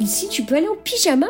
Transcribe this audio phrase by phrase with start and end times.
[0.00, 1.28] Ici, tu peux aller en pyjama.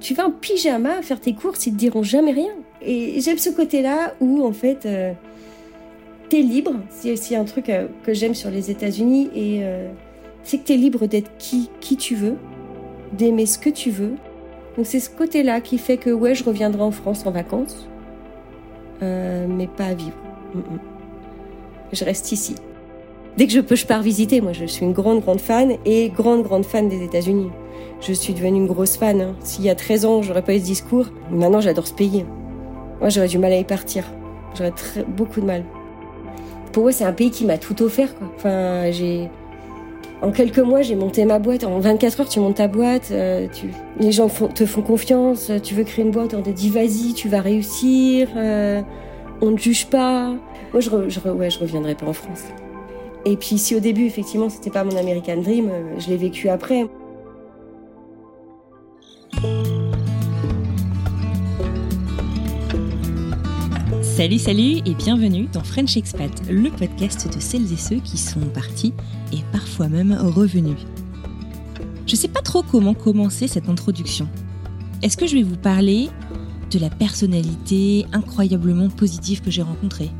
[0.00, 2.52] Tu vas en pyjama faire tes courses, ils te diront jamais rien.
[2.82, 5.12] Et j'aime ce côté-là où, en fait, euh,
[6.28, 6.74] t'es libre.
[6.90, 9.30] C'est aussi un truc euh, que j'aime sur les États-Unis.
[9.34, 9.88] Et euh,
[10.44, 12.36] c'est que t'es libre d'être qui, qui tu veux,
[13.12, 14.14] d'aimer ce que tu veux.
[14.76, 17.88] Donc c'est ce côté-là qui fait que, ouais, je reviendrai en France en vacances.
[19.02, 20.16] Euh, mais pas à vivre.
[20.54, 20.80] Mm, mm.
[21.92, 22.54] Je reste ici.
[23.36, 24.40] Dès que je peux, je pars visiter.
[24.40, 27.50] Moi, je suis une grande, grande fan et grande, grande fan des États-Unis.
[28.00, 29.20] Je suis devenue une grosse fan.
[29.20, 29.34] hein.
[29.40, 31.06] S'il y a 13 ans, j'aurais pas eu ce discours.
[31.30, 32.24] Maintenant, j'adore ce pays.
[33.00, 34.04] Moi, j'aurais du mal à y partir.
[34.56, 35.64] J'aurais très, beaucoup de mal.
[36.72, 38.14] Pour moi, c'est un pays qui m'a tout offert.
[38.18, 38.28] Quoi.
[38.36, 39.28] Enfin, j'ai.
[40.22, 41.64] En quelques mois, j'ai monté ma boîte.
[41.64, 43.08] En 24 heures, tu montes ta boîte.
[43.10, 43.66] euh, tu...
[44.00, 45.50] Les gens te font confiance.
[45.62, 48.28] Tu veux créer une boîte, on te dit vas-y, tu vas réussir.
[48.34, 48.80] euh,
[49.42, 50.28] On ne juge pas.
[50.72, 52.44] Moi, je, re- je, re- ouais, je reviendrai pas en France.
[53.28, 56.48] Et puis, si au début, effectivement, c'était pas mon American Dream, euh, je l'ai vécu
[56.48, 56.88] après.
[64.00, 68.38] Salut, salut et bienvenue dans French Expat, le podcast de celles et ceux qui sont
[68.54, 68.94] partis
[69.32, 70.78] et parfois même revenus.
[72.06, 74.28] Je sais pas trop comment commencer cette introduction.
[75.02, 76.10] Est-ce que je vais vous parler
[76.70, 80.12] de la personnalité incroyablement positive que j'ai rencontrée?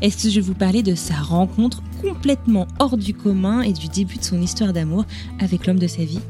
[0.00, 3.88] Est-ce que je vais vous parler de sa rencontre complètement hors du commun et du
[3.88, 5.04] début de son histoire d'amour
[5.38, 6.20] avec l'homme de sa vie.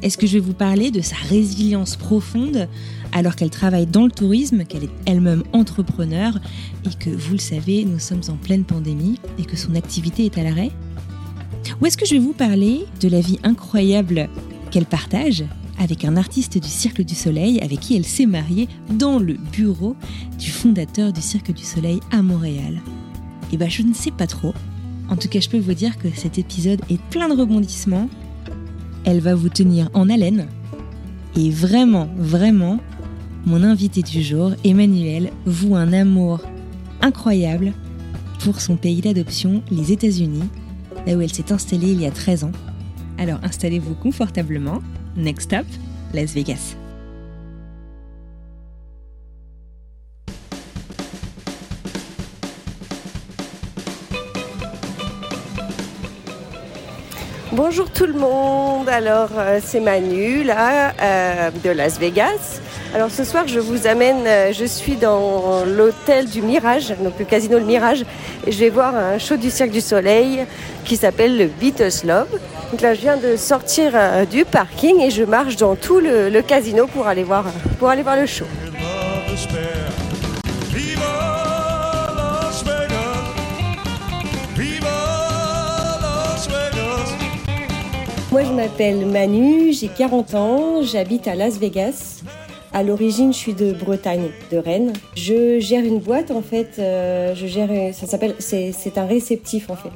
[0.00, 2.68] Est-ce que je vais vous parler de sa résilience profonde
[3.10, 6.38] alors qu'elle travaille dans le tourisme, qu'elle est elle-même entrepreneur
[6.84, 10.38] et que, vous le savez, nous sommes en pleine pandémie et que son activité est
[10.38, 10.70] à l'arrêt?
[11.80, 14.28] Ou est-ce que je vais vous parler de la vie incroyable
[14.70, 15.44] qu'elle partage
[15.80, 19.96] avec un artiste du Cirque du Soleil avec qui elle s'est mariée dans le bureau
[20.38, 22.80] du fondateur du Cirque du Soleil à Montréal?
[23.52, 24.54] Eh ben, je ne sais pas trop.
[25.08, 28.08] En tout cas, je peux vous dire que cet épisode est plein de rebondissements.
[29.04, 30.48] Elle va vous tenir en haleine.
[31.36, 32.78] Et vraiment, vraiment,
[33.46, 36.40] mon invité du jour, Emmanuel, voue un amour
[37.00, 37.72] incroyable
[38.40, 40.48] pour son pays d'adoption, les États-Unis,
[41.06, 42.52] là où elle s'est installée il y a 13 ans.
[43.18, 44.80] Alors installez-vous confortablement.
[45.16, 45.66] Next stop,
[46.14, 46.76] Las Vegas.
[57.52, 62.60] Bonjour tout le monde, alors euh, c'est Manu là euh, de Las Vegas.
[62.94, 67.24] Alors ce soir je vous amène, euh, je suis dans l'hôtel du Mirage, donc le
[67.24, 68.04] casino Le Mirage,
[68.46, 70.44] et je vais voir un show du Cirque du Soleil
[70.84, 72.28] qui s'appelle le Beatles Love.
[72.70, 73.92] Donc là je viens de sortir
[74.30, 77.46] du parking et je marche dans tout le, le casino pour aller voir,
[77.78, 78.44] pour aller voir le show.
[88.30, 92.22] Moi, je m'appelle Manu, j'ai 40 ans, j'habite à Las Vegas.
[92.74, 94.92] À l'origine, je suis de Bretagne, de Rennes.
[95.16, 96.78] Je gère une boîte en fait.
[96.78, 99.88] euh, je gère, ça s'appelle, c'est, un réceptif en fait.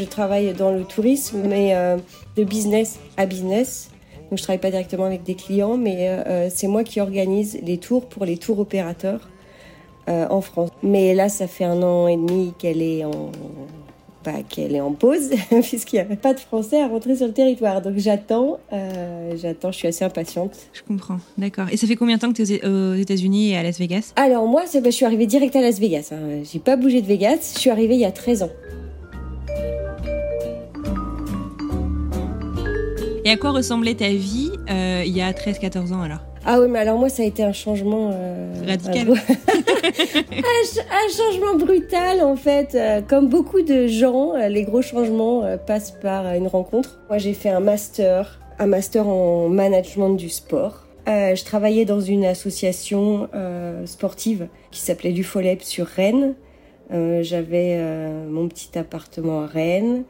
[0.00, 1.96] Je travaille dans le tourisme, mais euh,
[2.36, 3.90] de business à business.
[4.30, 7.78] Donc, je travaille pas directement avec des clients, mais euh, c'est moi qui organise les
[7.78, 9.28] tours pour les tours opérateurs
[10.08, 10.70] en France.
[10.82, 13.30] Mais là, ça fait un an et demi qu'elle est en
[14.24, 15.30] bah, qu'elle est en pause,
[15.62, 17.80] puisqu'il n'y avait pas de Français à rentrer sur le territoire.
[17.80, 20.56] Donc j'attends, euh, j'attends, je suis assez impatiente.
[20.72, 21.66] Je comprends, d'accord.
[21.70, 24.12] Et ça fait combien de temps que tu es aux États-Unis et à Las Vegas?
[24.16, 26.10] Alors moi, bah, je suis arrivée direct à Las Vegas.
[26.12, 26.42] Hein.
[26.50, 27.52] J'ai pas bougé de Vegas.
[27.54, 28.50] Je suis arrivée il y a 13 ans.
[33.24, 36.29] Et à quoi ressemblait ta vie euh, il y a 13-14 ans alors?
[36.46, 38.10] Ah oui, mais alors moi, ça a été un changement...
[38.12, 39.10] euh, Radical.
[39.10, 42.74] un, un ch- un changement brutal, en fait.
[42.74, 46.98] Euh, comme beaucoup de gens, euh, les gros changements euh, passent par une rencontre.
[47.08, 50.86] Moi, j'ai fait un master, un master en management du sport.
[51.08, 56.34] Euh, je travaillais dans une association euh, sportive qui s'appelait du Folep sur Rennes.
[57.22, 57.78] J'avais
[58.28, 60.02] mon petit appartement à Rennes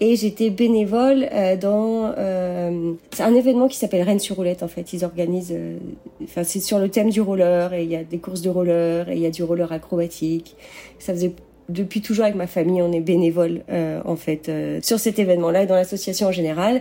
[0.00, 4.92] et j'étais bénévole euh, dans euh, un événement qui s'appelle Rennes sur roulette en fait.
[4.92, 5.76] Ils organisent, euh,
[6.22, 9.08] enfin c'est sur le thème du roller et il y a des courses de roller
[9.08, 10.56] et il y a du roller acrobatique.
[10.98, 11.32] Ça faisait
[11.68, 15.64] depuis toujours avec ma famille, on est bénévole euh, en fait euh, sur cet événement-là
[15.64, 16.80] et dans l'association en général.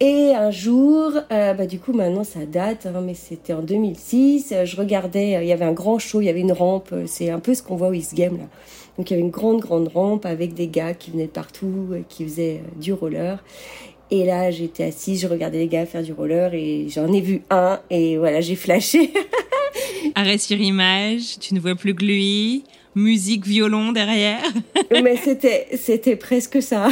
[0.00, 4.52] Et un jour, bah du coup maintenant ça date, hein, mais c'était en 2006.
[4.52, 6.94] euh, je regardais, il y avait un grand show, il y avait une rampe.
[7.06, 8.44] C'est un peu ce qu'on voit au X Game là.
[8.98, 11.88] Donc il y avait une grande grande rampe avec des gars qui venaient de partout,
[11.92, 13.42] euh, qui faisaient euh, du roller.
[14.10, 17.42] Et là j'étais assise, je regardais les gars faire du roller et j'en ai vu
[17.50, 19.12] un et voilà j'ai flashé.
[20.16, 22.64] Arrêt sur image, tu ne vois plus que lui,
[22.98, 24.42] musique violon derrière.
[24.90, 26.88] Mais c'était c'était presque ça.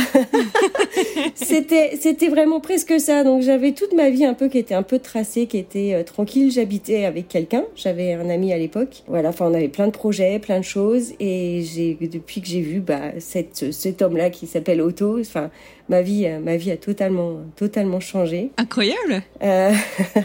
[1.35, 3.25] c'était c'était vraiment presque ça.
[3.25, 6.03] Donc j'avais toute ma vie un peu qui était un peu tracée, qui était euh,
[6.03, 6.51] tranquille.
[6.51, 7.65] J'habitais avec quelqu'un.
[7.75, 9.03] J'avais un ami à l'époque.
[9.09, 9.31] Voilà.
[9.31, 11.13] Enfin, on avait plein de projets, plein de choses.
[11.21, 15.19] Et j'ai depuis que j'ai vu bah cette cet homme-là qui s'appelle Otto.
[15.21, 15.51] Enfin,
[15.89, 18.51] ma vie euh, ma vie a totalement totalement changé.
[18.57, 19.23] Incroyable.
[19.43, 19.73] Euh,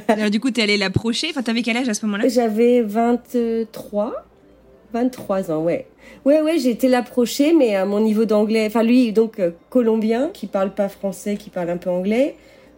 [0.07, 1.27] Alors du coup, t'es allé l'approcher.
[1.31, 2.27] Enfin, t'avais quel âge à ce moment-là?
[2.29, 4.25] J'avais 23,
[4.93, 5.87] 23 ans, ouais.
[6.25, 10.29] Ouais, ouais, j'ai été l'approcher, mais à mon niveau d'anglais, enfin lui, donc euh, colombien,
[10.33, 12.35] qui parle pas français, qui parle un peu anglais.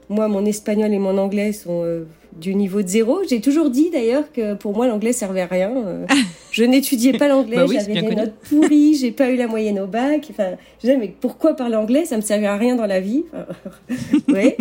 [0.10, 3.22] Moi, mon espagnol et mon anglais sont euh, du niveau de zéro.
[3.28, 5.72] J'ai toujours dit d'ailleurs que pour moi, l'anglais servait à rien.
[5.76, 6.06] Euh,
[6.52, 8.16] je n'étudiais pas l'anglais, Bah oui, j'avais des connu.
[8.16, 10.28] notes pourries, j'ai pas eu la moyenne au bac.
[10.30, 12.06] Enfin, je disais, mais pourquoi parler anglais?
[12.06, 13.24] Ça me servait à rien dans la vie.
[13.34, 14.58] Enfin, ouais.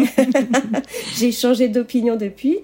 [1.16, 2.58] j'ai changé d'opinion depuis.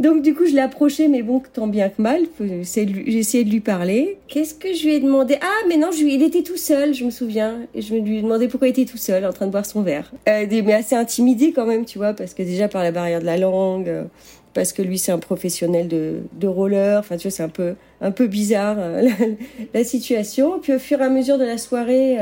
[0.00, 2.22] Donc du coup, je l'ai approché, mais bon, tant bien que mal.
[2.40, 4.18] J'ai essayé de lui- parler.
[4.28, 5.38] Qu'est-ce que je lui ai demandé?
[5.40, 7.60] Ah, mais non, il était tout seul, je me souviens.
[7.74, 10.12] Je lui ai demandé pourquoi il était tout seul, en train de boire son verre.
[10.28, 13.24] Euh, mais assez intimidé quand même, tu vois, parce que déjà par la barrière de
[13.24, 14.04] la langue, euh,
[14.52, 16.98] parce que lui c'est un professionnel de, roller.
[16.98, 19.08] Enfin, tu vois, c'est un peu un peu bizarre euh,
[19.74, 20.58] la, situation.
[20.60, 22.18] Puis au fur et à mesure de la soirée,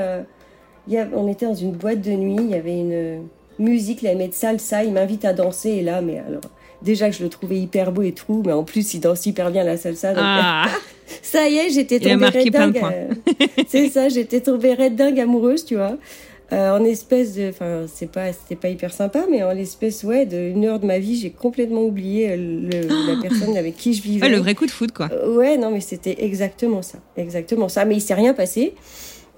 [0.86, 2.36] il y a- on était dans une boîte de nuit.
[2.38, 3.22] Il y avait une
[3.58, 4.84] musique, la de salsa.
[4.84, 6.42] Il m'invite à danser et là, mais alors
[6.84, 9.50] déjà que je le trouvais hyper beau et tout, mais en plus il danse hyper
[9.50, 10.10] bien la salsa.
[10.14, 10.66] Donc, Ah,
[11.22, 12.80] ça y est, j'étais Il a tombée marqué red plein de dingue.
[12.80, 12.92] points.
[12.92, 15.96] euh, c'est ça, j'étais tombée red dingue amoureuse, tu vois.
[16.52, 20.26] Euh, en espèce de, enfin, c'est pas, c'était pas hyper sympa, mais en l'espèce, ouais,
[20.26, 23.94] de une heure de ma vie, j'ai complètement oublié euh, le- la personne avec qui
[23.94, 24.26] je vivais.
[24.26, 25.08] ouais, le vrai coup de foot, quoi.
[25.12, 27.86] Euh, Ouais, non, mais c'était exactement ça, exactement ça.
[27.86, 28.74] Mais il s'est rien passé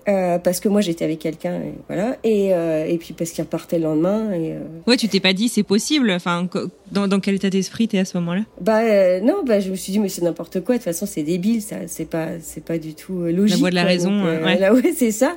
[0.09, 3.43] euh, parce que moi j'étais avec quelqu'un, et voilà, et euh, et puis parce qu'il
[3.43, 4.53] repartait le lendemain et.
[4.53, 6.11] euh, Ouais, tu t'es pas dit c'est possible.
[6.11, 6.47] Enfin,
[6.93, 8.43] dans, dans quel état d'esprit t'es à ce moment-là?
[8.61, 10.75] Bah euh, non, bah je me suis dit mais c'est n'importe quoi.
[10.75, 11.77] De toute façon, c'est débile, ça.
[11.87, 13.57] C'est pas, c'est pas du tout euh, logique.
[13.57, 14.59] La voix de la raison, Donc, ouais.
[14.59, 15.37] Là, ouais, c'est ça.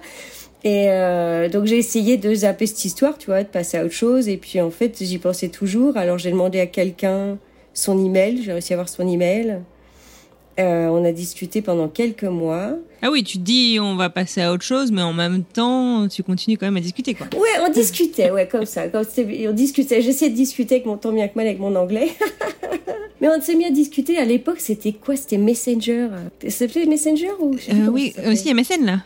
[0.63, 3.93] Et euh, donc j'ai essayé de zapper cette histoire, tu vois, de passer à autre
[3.93, 4.27] chose.
[4.27, 5.95] Et puis en fait, j'y pensais toujours.
[5.97, 7.37] Alors j'ai demandé à quelqu'un
[7.73, 8.41] son email.
[8.43, 9.59] J'ai réussi à avoir son email.
[10.59, 12.72] Euh, on a discuté pendant quelques mois.
[13.03, 16.08] Ah oui, tu te dis on va passer à autre chose, mais en même temps,
[16.08, 17.27] tu continues quand même à discuter, quoi.
[17.38, 18.84] Ouais, on discutait, ouais, comme ça.
[19.08, 20.01] C'était- on discutait.
[20.01, 22.10] J'essayais de discuter avec mon tant bien que mal avec mon anglais.
[23.22, 24.17] Mais on s'est mis à discuter.
[24.17, 25.15] À l'époque, c'était quoi?
[25.15, 26.08] C'était Messenger.
[26.43, 29.00] Ça s'appelait Messenger ou je sais plus Euh, oui, aussi MSN là.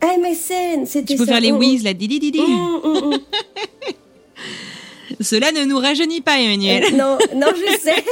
[0.00, 1.32] Ah, MSN, c'était Tu peux ça.
[1.32, 2.40] faire les Mm, whiz, la didi didi.
[2.40, 3.18] mm, mm, mm.
[5.20, 6.84] Cela ne nous rajeunit pas, Emmanuel.
[6.84, 8.04] Euh, non, non, je sais.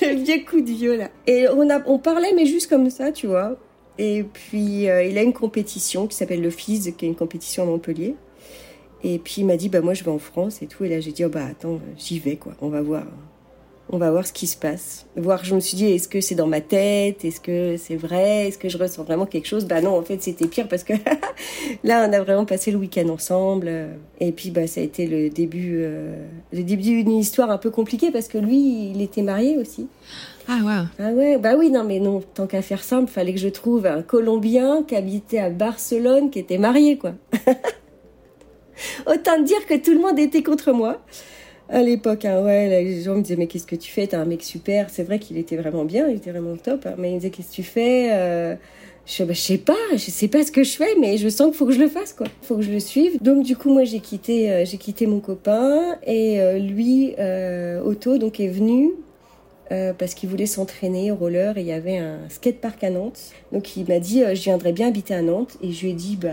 [0.06, 1.10] Le vieux coup de vieux là.
[1.26, 3.56] Et on a, on parlait mais juste comme ça, tu vois.
[3.98, 7.62] Et puis euh, il a une compétition qui s'appelle le FIS, qui est une compétition
[7.62, 8.14] à Montpellier.
[9.02, 10.84] Et puis il m'a dit bah moi je vais en France et tout.
[10.84, 12.52] Et là j'ai dit oh bah attends j'y vais quoi.
[12.60, 13.04] On va voir.
[13.92, 15.06] On va voir ce qui se passe.
[15.16, 17.24] Voir, je me suis dit, est-ce que c'est dans ma tête?
[17.24, 18.46] Est-ce que c'est vrai?
[18.46, 19.64] Est-ce que je ressens vraiment quelque chose?
[19.64, 20.92] Bah non, en fait, c'était pire parce que
[21.84, 23.68] là, on a vraiment passé le week-end ensemble.
[24.20, 26.14] Et puis, bah, ça a été le début, euh,
[26.52, 29.88] le début d'une histoire un peu compliquée parce que lui, il était marié aussi.
[30.46, 30.86] Ah waouh.
[31.00, 33.86] Ah ouais, bah oui, non, mais non, tant qu'à faire simple, fallait que je trouve
[33.86, 37.14] un Colombien qui habitait à Barcelone, qui était marié, quoi.
[39.06, 41.00] Autant dire que tout le monde était contre moi.
[41.72, 44.06] À l'époque, hein, ouais, les gens me disaient mais qu'est-ce que tu fais?
[44.08, 44.90] T'es un mec super.
[44.90, 46.84] C'est vrai qu'il était vraiment bien, il était vraiment top.
[46.86, 48.08] hein, mais ils disaient qu'est-ce que tu fais?
[48.12, 48.54] Euh,
[49.20, 51.56] bah, je sais pas, je sais pas ce que je fais, mais je sens qu'il
[51.56, 52.26] faut que je le fasse, quoi.
[52.42, 53.22] Faut que je le suive.
[53.22, 57.80] Donc du coup, moi, j'ai quitté, euh, j'ai quitté mon copain et euh, lui, euh,
[57.82, 58.90] Otto, donc est venu.
[59.72, 63.20] euh, parce qu'il voulait s'entraîner au roller et il y avait un skatepark à Nantes.
[63.52, 65.94] Donc il m'a dit euh, je viendrais bien habiter à Nantes et je lui ai
[65.94, 66.30] dit bah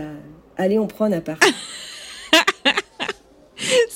[0.56, 1.40] allez on prend un appart.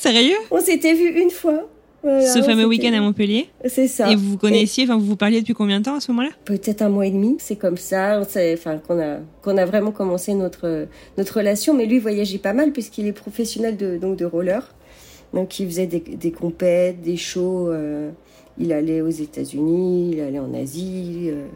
[0.03, 1.69] Sérieux on s'était vu une fois.
[2.03, 3.01] Voilà, Ce fameux week-end à.
[3.01, 3.49] Montpellier.
[3.67, 4.11] C'est ça.
[4.11, 6.31] Et vous vous connaissiez, enfin vous vous parliez depuis combien de temps à ce moment-là
[6.45, 7.37] peut-être un mois et demi.
[7.39, 11.73] C'est comme ça, enfin qu'on a qu'on a vraiment commencé notre notre relation.
[11.75, 14.75] Mais lui voyageait pas mal puisqu'il est professionnel de donc de roller.
[15.33, 17.69] Donc il faisait des, des compètes, des shows.
[17.69, 18.11] euh,
[18.59, 21.47] il allait aux États-Unis, il allait en Asie, euh,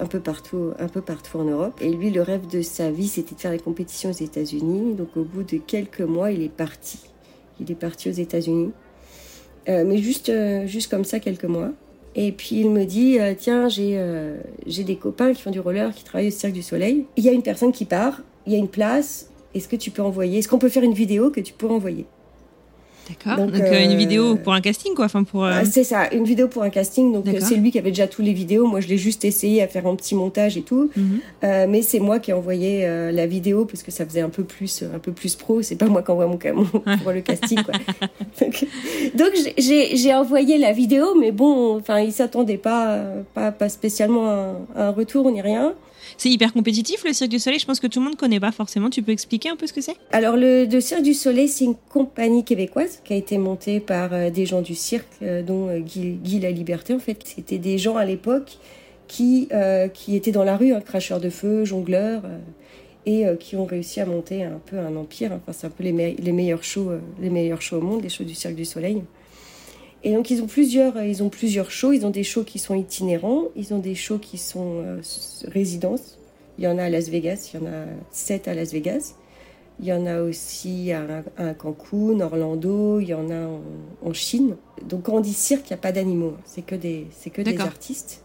[0.00, 1.80] un peu partout, un peu partout en Europe.
[1.80, 4.94] Et lui, le rêve de sa vie, c'était de faire les compétitions aux États-Unis.
[4.94, 6.98] Donc au bout de quelques mois, il est parti.
[7.60, 8.72] Il est parti aux États-Unis.
[9.68, 11.70] Euh, mais juste, euh, juste comme ça, quelques mois.
[12.14, 14.00] Et puis il me dit euh, tiens j'ai
[14.66, 17.04] j'ai des copains qui font du roller qui travaillent au Cirque du Soleil.
[17.16, 19.30] Il y a une personne qui part, il y a une place.
[19.54, 20.38] Est-ce que tu peux envoyer?
[20.38, 22.06] Est-ce qu'on peut faire une vidéo que tu pourrais envoyer?
[23.08, 23.36] D'accord.
[23.46, 25.04] Donc, Donc, euh, une euh, vidéo pour un casting, quoi.
[25.04, 25.44] Enfin, pour.
[25.44, 27.12] euh, Ah, C'est ça, une vidéo pour un casting.
[27.12, 28.66] Donc euh, c'est lui qui avait déjà tous les vidéos.
[28.66, 30.90] Moi je l'ai juste essayé à faire un petit montage et tout.
[30.96, 31.20] mhm.
[31.44, 34.28] Euh, mais c'est moi qui ai envoyé euh, la vidéo parce que ça faisait un
[34.28, 35.62] peu plus un peu plus pro.
[35.62, 37.74] C'est pas moi qui envoie mon, ca- mon pour le casting quoi.
[38.40, 38.64] donc
[39.14, 44.26] donc j'ai- envoyé la vidéo, mais bon, enfin il s'attendait pas euh, pas pas spécialement
[44.28, 45.74] à, un- à un retour ni rien.
[46.18, 47.58] C'est hyper compétitif le Cirque du Soleil.
[47.58, 48.88] Je pense que tout le monde connaît pas forcément.
[48.90, 49.96] Tu peux expliquer un peu ce que c'est?
[50.12, 54.30] Alors le Cirque du Soleil, c'est une compagnie québécoise qui a été montée par euh,
[54.30, 57.18] des gens du cirque, euh, dont euh, Guy, Guy La Liberté en fait.
[57.24, 58.58] C'était des gens à l'époque
[59.08, 59.48] qui
[59.94, 62.22] qui étaient dans la rue, hein, cracheurs de feu, jongleurs,
[63.04, 65.30] et qui ont réussi à monter un peu un empire.
[65.32, 68.08] Enfin, c'est un peu les, me- les meilleurs shows, les meilleurs shows au monde, les
[68.08, 69.02] shows du Cirque du Soleil.
[70.06, 71.92] Et donc ils ont plusieurs, euh, ils ont plusieurs shows.
[71.92, 75.00] Ils ont des shows qui sont itinérants, ils ont des shows qui sont euh,
[75.48, 76.20] résidences.
[76.58, 79.14] Il y en a à Las Vegas, il y en a sept à Las Vegas.
[79.80, 83.60] Il y en a aussi à, à Cancun, Orlando, il y en a en,
[84.00, 84.54] en Chine.
[84.88, 87.42] Donc quand on dit cirque, il n'y a pas d'animaux, c'est que des, c'est que
[87.42, 88.22] des artistes.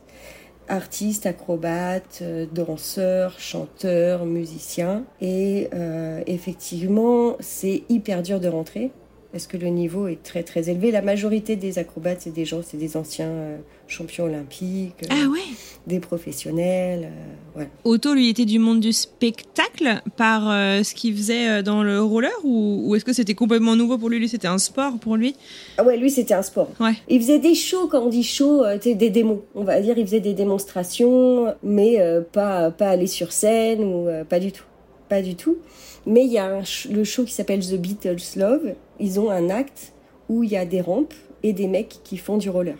[0.67, 5.03] Artistes, acrobates, euh, danseurs, chanteurs, musiciens.
[5.19, 8.91] Et euh, effectivement, c'est hyper dur de rentrer
[9.31, 10.91] parce que le niveau est très très élevé?
[10.91, 13.57] La majorité des acrobates, c'est des gens, c'est des anciens euh,
[13.87, 15.39] champions olympiques, euh, Ah ouais.
[15.87, 17.03] des professionnels.
[17.05, 17.69] euh, voilà.
[17.83, 22.01] Otto, lui, était du monde du spectacle par euh, ce qu'il faisait euh, dans le
[22.01, 24.19] roller ou, ou est-ce que c'était complètement nouveau pour lui?
[24.19, 25.35] Lui, c'était un sport pour lui?
[25.77, 26.69] Ah ouais, lui c'était un sport.
[26.79, 26.93] Ouais.
[27.09, 29.39] Il faisait des shows, quand on dit show, euh, des démos.
[29.55, 34.07] On va dire, il faisait des démonstrations, mais euh, pas pas aller sur scène ou
[34.07, 34.63] euh, pas du tout,
[35.09, 35.57] pas du tout.
[36.05, 38.73] Mais il y a un le show qui s'appelle The Beatles Love.
[39.01, 39.91] Ils ont un acte
[40.29, 42.77] où il y a des rampes et des mecs qui font du roller.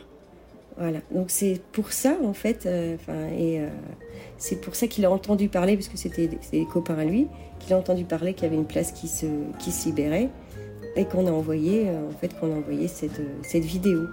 [0.77, 0.99] Voilà.
[1.11, 3.67] Donc c'est pour ça en fait, euh, enfin et euh,
[4.37, 7.27] c'est pour ça qu'il a entendu parler parce que c'était des, copains à lui,
[7.59, 9.25] qu'il a entendu parler qu'il y avait une place qui se
[9.59, 10.29] qui libérait
[10.95, 14.07] et qu'on a envoyé euh, en fait qu'on a envoyé cette cette vidéo.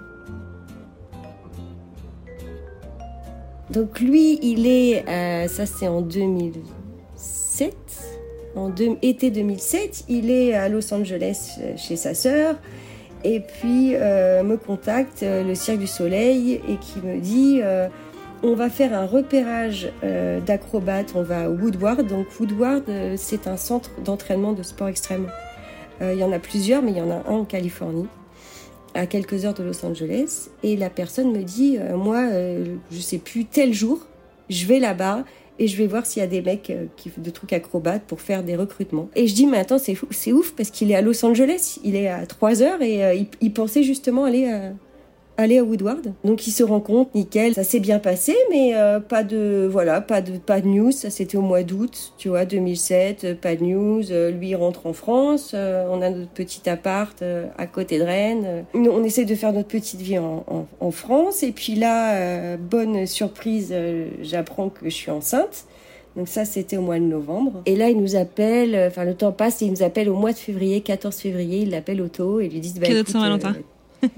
[3.71, 5.05] Donc lui, il est
[5.47, 8.08] ça c'est en 2007
[8.57, 12.57] en deux- été 2007, il est à Los Angeles euh, chez sa sœur
[13.25, 17.89] et puis euh, me contacte euh, le Cirque du Soleil et qui me dit euh,
[18.43, 22.07] on va faire un repérage euh, d'acrobates, on va à Woodward.
[22.07, 22.85] Donc Woodward,
[23.17, 25.29] c'est un centre d'entraînement de sport extrême.
[26.01, 28.07] Il y en a plusieurs, mais il y en a un en Californie,
[28.95, 30.49] à quelques heures de Los Angeles.
[30.63, 32.23] Et la personne me dit, moi,
[32.93, 34.07] je sais plus, tel jour,
[34.49, 35.25] je vais là-bas
[35.59, 38.03] et je vais voir s'il y a des mecs euh, qui font des trucs acrobates
[38.03, 39.09] pour faire des recrutements.
[39.15, 42.09] Et je dis, mais attends, c'est ouf parce qu'il est à Los Angeles, il est
[42.09, 44.73] à 3 heures et euh, il, il pensait justement aller à,
[45.39, 46.13] aller à Woodward.
[46.25, 50.01] Donc il se rend compte, nickel, ça s'est bien passé, mais euh, pas de voilà,
[50.01, 50.91] pas de pas de news.
[50.91, 54.03] Ça c'était au mois d'août, tu vois, 2007, euh, pas de news.
[54.11, 57.23] Euh, lui il rentre en France, euh, on a notre petit appart
[57.57, 58.65] à côté de Rennes.
[58.75, 61.43] On essaie de faire notre petite vie en, en, en France.
[61.45, 63.73] Et puis là, bonne surprise,
[64.21, 65.67] j'apprends que je suis enceinte.
[66.17, 67.63] Donc ça, c'était au mois de novembre.
[67.65, 70.33] Et là, il nous appelle, enfin le temps passe, et il nous appelle au mois
[70.33, 72.81] de février, 14 février, il l'appelle Otto et lui disent...
[72.81, 73.55] Bah, Cadeau de Saint-Valentin?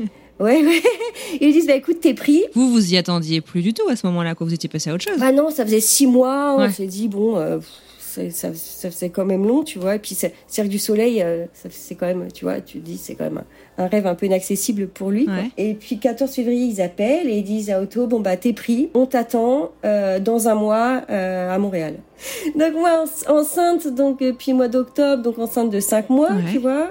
[0.40, 0.82] ouais, ouais.
[1.40, 2.44] Ils lui disent, bah écoute, t'es pris.
[2.54, 4.94] Vous, vous y attendiez plus du tout à ce moment-là, quand vous étiez passé à
[4.94, 5.18] autre chose.
[5.20, 6.70] Ah non, ça faisait six mois, on Ouais.
[6.73, 7.59] s'est dit, bon, euh,
[7.99, 8.23] ça,
[8.54, 9.94] ça faisait quand même long, tu vois.
[9.94, 12.85] Et puis, c'est- Cirque du Soleil, euh, ça- c'est quand même, tu vois, tu te
[12.85, 13.42] dis, c'est quand même
[13.78, 15.26] un, un rêve un peu inaccessible pour lui.
[15.28, 15.50] Ouais.
[15.56, 18.88] Et puis, 14 février, ils appellent et ils disent à Otto, bon, bah, t'es pris,
[18.94, 21.94] on t'attend euh, dans un mois euh, à Montréal.
[22.59, 26.42] Donc, moi, en- enceinte, donc, euh, puis mois d'octobre, donc enceinte de cinq mois, Ouais.
[26.52, 26.88] tu vois.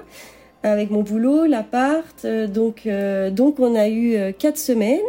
[0.64, 2.26] Avec mon boulot, l'appart.
[2.26, 5.00] euh, donc, euh, donc on a eu euh, quatre semaines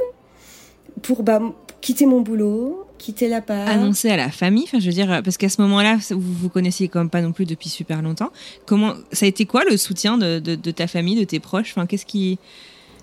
[1.02, 1.40] pour bah,
[1.80, 3.68] quitter mon boulot, quitter l'appart.
[3.68, 6.88] Annoncé à la famille, enfin, je veux dire, parce qu'à ce moment-là, vous vous connaissiez
[6.88, 8.30] quand même pas non plus depuis super longtemps.
[8.66, 11.70] Comment, ça a été quoi le soutien de, de, de ta famille, de tes proches?
[11.70, 12.38] Enfin, qu'est-ce qui,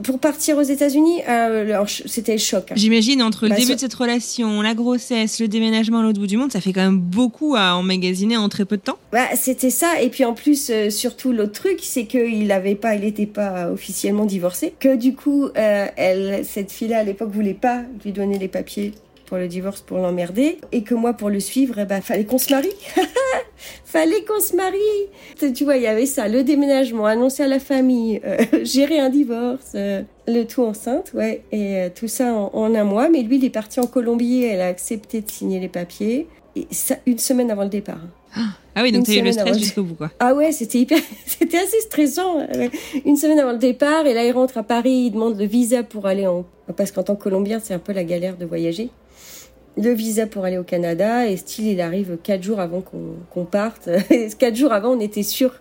[0.04, 2.72] Pour partir aux États-Unis, euh, c'était le choc.
[2.72, 2.76] hein.
[2.76, 6.28] j'imagine entre le Bah, début de cette relation, la grossesse, le déménagement à l'autre bout
[6.28, 8.98] du monde, ça fait quand même beaucoup à emmagasiner en très peu de temps.
[9.12, 10.02] Bah, c'était ça.
[10.02, 13.70] Et puis en plus, euh, surtout l'autre truc, c'est qu'il avait pas, il était pas
[13.72, 14.74] officiellement divorcé.
[14.80, 18.94] Que du coup, euh, elle, cette fille-là à l'époque voulait pas lui donner les papiers
[19.28, 20.58] pour le divorce pour l'emmerder.
[20.72, 22.70] Et que moi, pour le suivre, eh ben, fallait qu'on se marie.
[23.86, 25.54] fallait qu'on se marie.
[25.54, 29.10] Tu vois, il y avait ça, le déménagement, annoncer à la famille, euh, gérer un
[29.10, 31.44] divorce, euh, le tout enceinte, ouais.
[31.52, 33.10] Et euh, tout ça en, en un mois.
[33.10, 34.44] Mais lui, il est parti en Colombie.
[34.44, 36.28] Elle a accepté de signer les papiers.
[36.56, 38.02] Et ça, une semaine avant le départ.
[38.80, 40.12] Ah oui, donc Une t'as eu le stress jusqu'au bout, quoi.
[40.20, 42.46] Ah ouais, c'était hyper, c'était assez stressant.
[43.06, 45.82] Une semaine avant le départ, et là il rentre à Paris, il demande le visa
[45.82, 48.92] pour aller en, parce qu'en tant que Colombien, c'est un peu la galère de voyager.
[49.78, 53.90] Le visa pour aller au Canada, et style, il arrive quatre jours avant qu'on parte.
[54.40, 55.54] Quatre jours avant, on était sûr,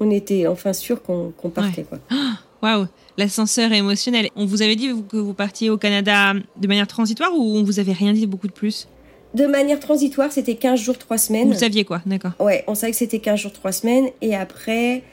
[0.00, 1.98] on était enfin sûr qu'on partait quoi.
[2.62, 4.30] Waouh, l'ascenseur émotionnel.
[4.34, 7.78] On vous avait dit que vous partiez au Canada de manière transitoire ou on vous
[7.78, 8.88] avait rien dit beaucoup de plus?
[9.34, 11.48] De manière transitoire, c'était 15 jours, 3 semaines.
[11.48, 12.32] Vous saviez quoi, d'accord.
[12.40, 14.08] Ouais, on savait que c'était 15 jours, 3 semaines.
[14.22, 15.04] Et après,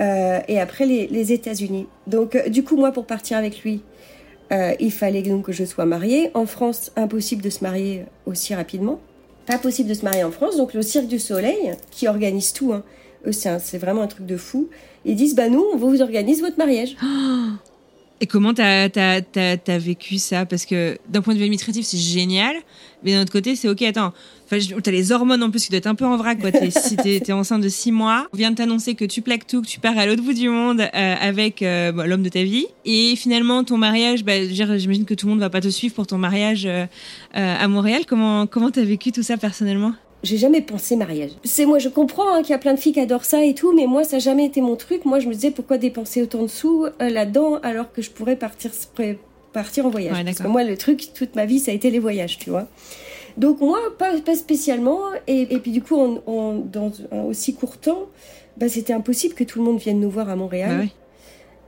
[0.00, 1.86] euh, et après les, les États-Unis.
[2.06, 3.82] Donc, euh, du coup, moi, pour partir avec lui,
[4.52, 6.30] euh, il fallait donc que je sois mariée.
[6.34, 9.00] En France, impossible de se marier aussi rapidement.
[9.46, 10.56] Pas possible de se marier en France.
[10.56, 12.82] Donc, le Cirque du Soleil, qui organise tout, hein,
[13.30, 14.68] c'est vraiment un truc de fou.
[15.04, 16.96] Ils disent, bah nous, on vous organise votre mariage.
[18.20, 20.44] Et comment t'as as, t'as vécu ça?
[20.44, 22.56] Parce que d'un point de vue administratif, c'est génial,
[23.04, 23.82] mais d'un autre côté, c'est ok.
[23.82, 24.12] Attends,
[24.48, 26.40] t'as les hormones en plus qui doivent être un peu en vrac.
[26.40, 26.50] Quoi.
[26.50, 29.68] T'es, si enceinte de six mois, on vient de t'annoncer que tu plaques tout, que
[29.68, 33.14] tu pars à l'autre bout du monde euh, avec euh, l'homme de ta vie, et
[33.14, 36.18] finalement ton mariage, bah, j'imagine que tout le monde va pas te suivre pour ton
[36.18, 36.86] mariage euh,
[37.36, 38.02] euh, à Montréal.
[38.06, 39.92] Comment comment t'as vécu tout ça personnellement?
[40.24, 41.30] J'ai jamais pensé mariage.
[41.44, 43.54] C'est moi, je comprends hein, qu'il y a plein de filles qui adorent ça et
[43.54, 45.04] tout, mais moi, ça n'a jamais été mon truc.
[45.04, 48.34] Moi, je me disais pourquoi dépenser autant de sous euh, là-dedans alors que je pourrais
[48.36, 48.72] partir,
[49.52, 50.16] partir en voyage?
[50.16, 50.52] Ouais, Parce que d'accord.
[50.52, 52.66] moi, le truc, toute ma vie, ça a été les voyages, tu vois.
[53.36, 54.98] Donc moi, pas, pas spécialement.
[55.28, 58.06] Et, et puis du coup, on, on- dans un aussi court temps,
[58.56, 60.70] bah, c'était impossible que tout le monde vienne nous voir à Montréal.
[60.76, 60.90] Bah ouais.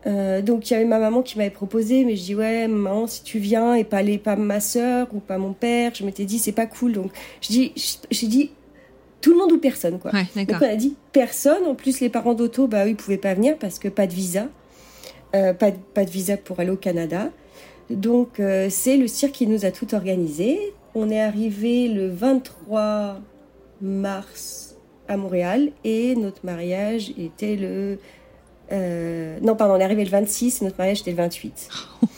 [0.06, 3.06] Euh, donc il y avait ma maman qui m'avait proposé, mais je dis ouais maman
[3.06, 6.24] si tu viens et pas les pas ma sœur ou pas mon père, je m'étais
[6.24, 7.10] dit c'est pas cool donc
[7.42, 7.72] je dis
[8.10, 8.50] j'ai dit
[9.20, 10.10] tout le monde ou personne quoi.
[10.12, 11.64] Ouais, Donc on a dit personne.
[11.66, 14.14] En plus les parents d'Auto bah eux ils pouvaient pas venir parce que pas de
[14.14, 14.48] visa,
[15.36, 17.30] Euh, pas de, pas de visa pour aller au Canada.
[17.90, 20.58] Donc euh, c'est le cirque qui nous a tout organisé.
[20.94, 23.20] On est arrivé le 23
[23.82, 24.76] mars
[25.08, 27.98] à Montréal et notre mariage était le
[28.72, 31.68] euh, non, pardon, on est arrivé le 26 et notre mariage était le 28.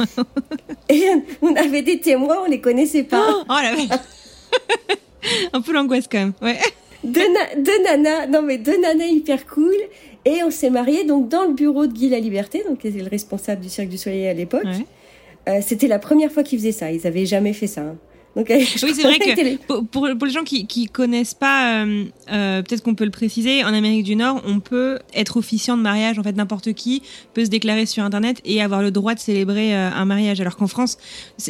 [0.88, 1.04] et
[1.40, 3.24] on avait des témoins, on les connaissait pas.
[3.48, 3.98] Oh la vache
[5.52, 6.32] Un peu l'angoisse quand même.
[6.42, 6.58] Ouais.
[7.04, 9.74] deux, na- deux nanas, non mais deux nanas hyper cool.
[10.24, 13.00] Et on s'est mariés donc dans le bureau de Guy La Liberté, donc qui était
[13.02, 14.64] le responsable du Cirque du Soleil à l'époque.
[14.64, 14.86] ouais.
[15.48, 16.92] Euh, C'était la première fois qu'ils faisaient ça.
[16.92, 17.80] Ils avaient jamais fait ça.
[17.80, 17.96] hein.
[18.34, 22.04] Donc, Oui, c'est vrai que pour, pour, pour les gens qui qui connaissent pas, euh,
[22.30, 25.82] euh, peut-être qu'on peut le préciser, en Amérique du Nord, on peut être officiant de
[25.82, 26.18] mariage.
[26.18, 27.02] En fait, n'importe qui
[27.34, 30.40] peut se déclarer sur Internet et avoir le droit de célébrer euh, un mariage.
[30.40, 30.96] Alors qu'en France,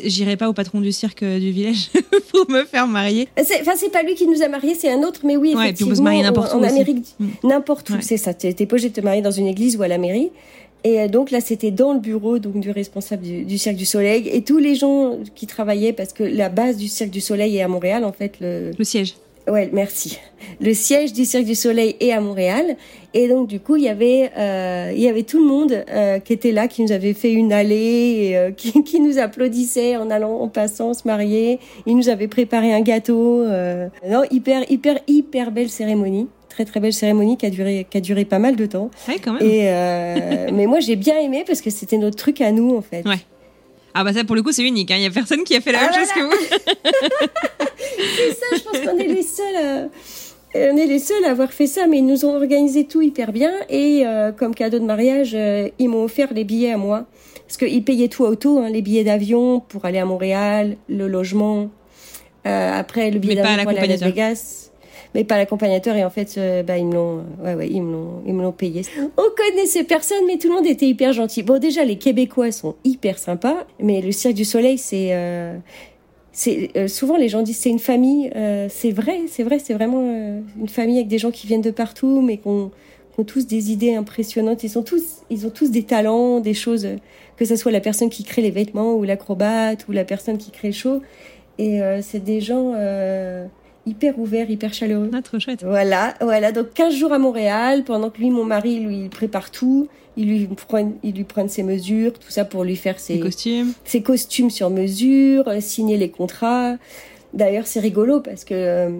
[0.04, 1.90] j'irai pas au patron du cirque du village
[2.32, 3.28] pour me faire marier.
[3.38, 5.72] Enfin, c'est pas lui qui nous a mariés, c'est un autre, mais oui, Ouais, et
[5.72, 6.62] puis on effectivement, peut se marier n'importe où en.
[6.64, 7.28] Amérique, Mm.
[7.44, 7.98] n'importe où, Ouais.
[8.02, 8.34] c'est ça.
[8.34, 10.30] T'es t'es pas obligé de te marier dans une église ou à la mairie.
[10.84, 13.86] Et euh, donc là, c'était dans le bureau donc du responsable du, du Cirque du
[13.86, 17.56] Soleil et tous les gens qui travaillaient parce que la base du Cirque du Soleil
[17.56, 18.34] est à Montréal en fait.
[18.40, 19.14] Le, Le siège.
[19.48, 20.18] Ouais, merci.
[20.60, 22.76] Le siège du Cirque du Soleil est à Montréal.
[23.12, 26.20] Et donc, du coup, il y avait, euh, il y avait tout le monde euh,
[26.20, 29.96] qui était là, qui nous avait fait une allée, et, euh, qui, qui nous applaudissait
[29.96, 31.58] en allant, en passant, se marier.
[31.86, 33.42] Il nous avait préparé un gâteau.
[33.42, 36.28] euh, non, hyper, hyper, hyper belle cérémonie.
[36.52, 38.90] Très, très belle cérémonie qui a duré, qui a duré pas mal de temps.
[39.08, 39.42] Ouais, quand même.
[39.42, 42.82] Et, euh, mais moi, j'ai bien aimé parce que c'était notre truc à nous, en
[42.82, 43.06] fait.
[43.06, 43.20] Ouais.
[43.94, 45.70] Ah bah ça pour le coup c'est unique, il y a personne qui a fait
[45.72, 46.32] la Ah, même chose que vous.
[48.16, 49.88] C'est ça, je pense qu'on est les seuls à...
[50.54, 53.32] On est les seuls à avoir fait ça, mais ils nous ont organisé tout hyper
[53.32, 53.52] bien.
[53.70, 57.06] Et euh, comme cadeau de mariage, euh, ils m'ont offert les billets à moi.
[57.46, 61.70] Parce qu'ils payaient tout auto, hein, les billets d'avion pour aller à Montréal, le logement.
[62.46, 64.02] Euh, après, le billet d'avion pour aller à Las.
[64.02, 64.61] Vegas.
[65.14, 65.94] Mais pas l'accompagnateur.
[65.96, 68.42] Et en fait, euh, bah, ils me l'ont, ouais, ouais, ils me l'ont, ils me
[68.42, 68.82] l'ont payé.
[69.16, 71.42] On connaissait personne, mais tout le monde était hyper gentil.
[71.42, 73.66] Bon, déjà, les Québécois sont hyper sympas.
[73.78, 75.56] Mais le Cirque du Soleil, c'est, euh,
[76.32, 78.30] c'est euh, souvent les gens disent c'est une famille.
[78.34, 81.60] euh, c'est vrai, c'est vrai, c'est vraiment euh, une famille avec des gens qui viennent
[81.60, 82.70] de partout, mais qu'on
[83.18, 84.64] ont tous des idées impressionnantes.
[84.64, 86.96] Ils sont tous, ils ont tous des talents, des choses, euh,
[87.36, 90.50] que ce soit la personne qui crée les vêtements ou l'acrobate ou la personne qui
[90.50, 91.02] crée le show.
[91.58, 93.46] Et euh, c'est des gens euh,
[93.86, 95.10] hyper ouverts, hyper chaleureux.
[95.12, 95.64] Ah, trop chouette.
[95.64, 96.52] Voilà, voilà.
[96.52, 99.88] Donc 15 jours à Montréal, pendant que lui, mon mari, lui, il prépare tout.
[100.16, 103.20] Il lui prennent, ils lui prennent ses mesures, tout ça pour lui faire ses, Les
[103.20, 103.72] costumes.
[103.84, 106.76] ses costumes sur mesure, signer les contrats.
[107.32, 108.90] D'ailleurs, c'est rigolo parce que euh,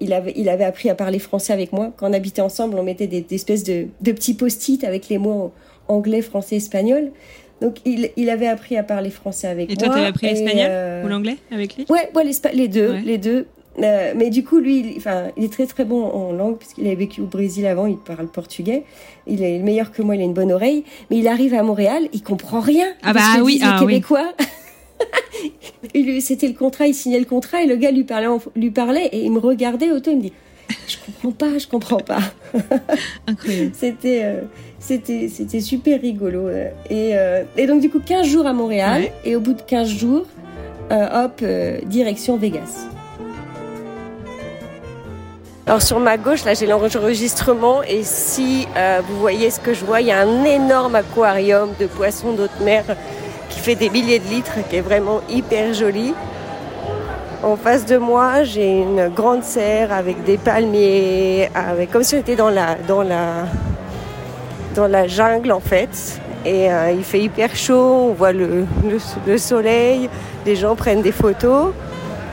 [0.00, 1.92] il avait, il avait appris à parler français avec moi.
[1.96, 5.16] Quand on habitait ensemble, on mettait des, des espèces de, de petits post-it avec les
[5.16, 5.50] mots
[5.88, 7.10] anglais, français, espagnol.
[7.62, 9.84] Donc, il, il avait appris à parler français avec Et moi.
[9.86, 11.86] toi, t'avais appris et, l'espagnol euh, ou l'anglais avec lui?
[11.88, 13.00] Ouais, ouais, l'espa- les deux, Ouais.
[13.02, 13.46] les deux.
[13.82, 16.86] Euh, mais du coup, lui, il, enfin, il est très très bon en langue puisqu'il
[16.88, 17.86] a vécu au Brésil avant.
[17.86, 18.84] Il parle portugais.
[19.26, 20.16] Il est meilleur que moi.
[20.16, 20.84] Il a une bonne oreille.
[21.10, 22.86] Mais il arrive à Montréal, il comprend rien.
[23.02, 23.94] Ah bah que oui, ah oui.
[23.94, 24.32] Québécois.
[25.94, 26.86] Lui- C'était le contrat.
[26.86, 29.90] Il signait le contrat et le gars lui parlait, lui parlait et il me regardait
[29.90, 30.10] auto.
[30.10, 30.32] Il me dit,
[30.86, 32.20] je comprends pas, je comprends pas.
[33.26, 33.70] Incroyable.
[33.74, 34.40] C'était euh,
[34.78, 36.68] c'était c'était super rigolo euh.
[36.88, 39.12] et euh, et donc du coup 15 jours à Montréal Ouais.
[39.24, 40.26] et au bout de 15 jours
[40.92, 41.42] euh, hop
[41.86, 42.86] direction Vegas.
[45.70, 49.84] Alors sur ma gauche là j'ai l'enregistrement et si euh, vous voyez ce que je
[49.84, 52.82] vois il y a un énorme aquarium de poissons d'haute mer
[53.50, 56.12] qui fait des milliers de litres qui est vraiment hyper joli.
[57.44, 61.48] En face de moi, j'ai une grande serre avec des palmiers,
[61.92, 62.66] comme si on était dans la
[65.06, 66.20] jungle en fait.
[66.44, 70.10] Et euh, il fait hyper chaud, on voit le, le, le soleil,
[70.44, 71.72] les gens prennent des photos.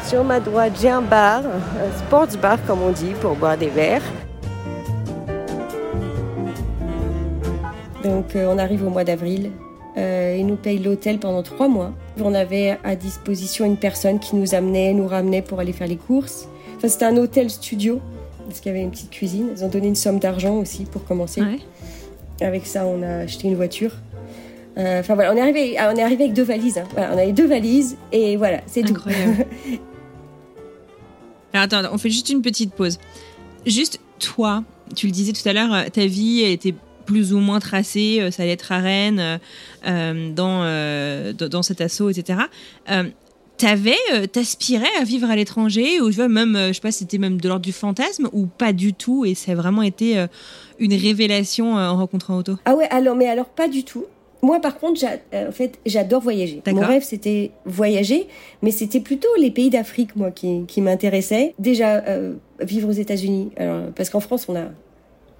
[0.08, 3.68] Sur ma droite, j'ai un bar, un sports bar comme on dit, pour boire des
[3.68, 4.04] verres.
[8.04, 9.52] Donc euh, on arrive au mois d'avril.
[9.98, 11.92] Euh, ils nous payent l'hôtel pendant trois mois.
[12.22, 15.98] On avait à disposition une personne qui nous amenait, nous ramenait pour aller faire les
[15.98, 16.48] courses.
[16.78, 18.00] Enfin, c'était un hôtel studio,
[18.48, 19.50] parce qu'il y avait une petite cuisine.
[19.58, 21.42] Ils ont donné une somme d'argent aussi pour commencer.
[21.42, 21.60] Ouais.
[22.40, 23.92] Avec ça, on a acheté une voiture.
[24.78, 26.78] Euh, Enfin voilà, on est arrivé, on est arrivé avec deux valises.
[26.78, 26.84] hein.
[26.94, 28.96] Voilà, on avait deux valises et voilà, c'est tout.
[31.58, 33.00] Alors attends, on fait juste une petite pause.
[33.66, 34.64] Juste toi,
[34.96, 38.32] tu le disais tout à l'heure, euh, ta vie était plus ou moins tracée, euh,
[38.32, 39.40] ça allait être à Rennes,
[39.88, 42.42] euh, dans, dans cet assaut, etc.
[42.92, 43.04] Euh,
[43.58, 43.98] T'avais,
[44.32, 47.48] t'aspirais à vivre à l'étranger ou tu vois même, je sais pas, c'était même de
[47.48, 50.28] l'ordre du fantasme ou pas du tout et ça a vraiment été
[50.78, 52.58] une révélation en rencontrant Otto?
[52.66, 54.06] Ah ouais, alors mais alors pas du tout.
[54.48, 56.62] Moi par contre, euh, en fait, j'adore voyager.
[56.68, 58.28] Mon rêve c'était voyager,
[58.62, 61.54] mais c'était plutôt les pays d'Afrique moi qui, qui m'intéressaient.
[61.60, 63.52] Déjà euh, vivre aux États-Unis,
[63.94, 64.70] parce qu'en France on a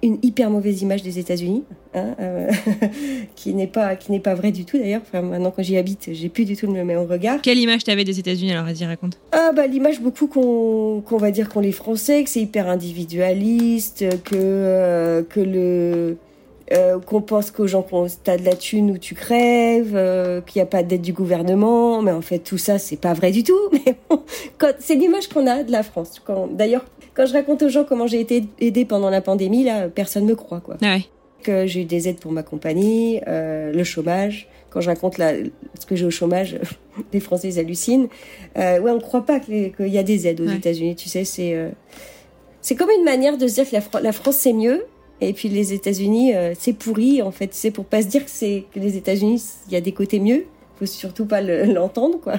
[0.02, 2.50] une hyper mauvaise image des États-Unis, hein, euh,
[3.34, 5.00] qui n'est pas qui n'est pas vraie du tout d'ailleurs.
[5.02, 7.40] Enfin maintenant quand j'y habite, j'ai plus du tout le même regard.
[7.40, 8.52] Quelle image t'avais des États-Unis?
[8.52, 9.18] Alors vas-y raconte.
[9.32, 14.04] Ah bah l'image beaucoup qu'on qu'on va dire qu'on les Français, que c'est hyper individualiste,
[14.24, 16.18] que euh, que le
[16.72, 20.60] euh, qu'on pense qu'aux gens qu'on t'as de la thune ou tu crèves, euh, qu'il
[20.60, 23.42] n'y a pas d'aide du gouvernement, mais en fait tout ça c'est pas vrai du
[23.42, 23.58] tout.
[23.72, 24.22] Mais bon,
[24.78, 26.20] c'est l'image qu'on a de la France.
[26.24, 29.88] Quand- D'ailleurs quand je raconte aux gens comment j'ai été aidée pendant la pandémie, là
[29.88, 31.04] personne me croit quoi ouais.
[31.42, 34.48] que j'ai eu des aides pour ma compagnie, euh, le chômage.
[34.70, 35.32] Quand je raconte la,
[35.80, 36.58] ce que j'ai au chômage,
[37.12, 38.08] les Français ils hallucinent.
[38.58, 40.56] Euh, ouais, on ne croit pas qu'il y a des aides aux Ouais.
[40.56, 40.94] États-Unis.
[40.94, 41.70] Tu sais, c'est euh,
[42.60, 44.84] c'est comme une manière de se dire que la, Fran- la France c'est mieux.
[45.20, 47.50] Et puis les États-Unis, euh, c'est pourri en fait.
[47.52, 50.20] C'est pour pas se dire que c'est que les États-Unis, il y a des côtés
[50.20, 50.44] mieux.
[50.78, 52.34] Faut surtout pas le- l'entendre quoi.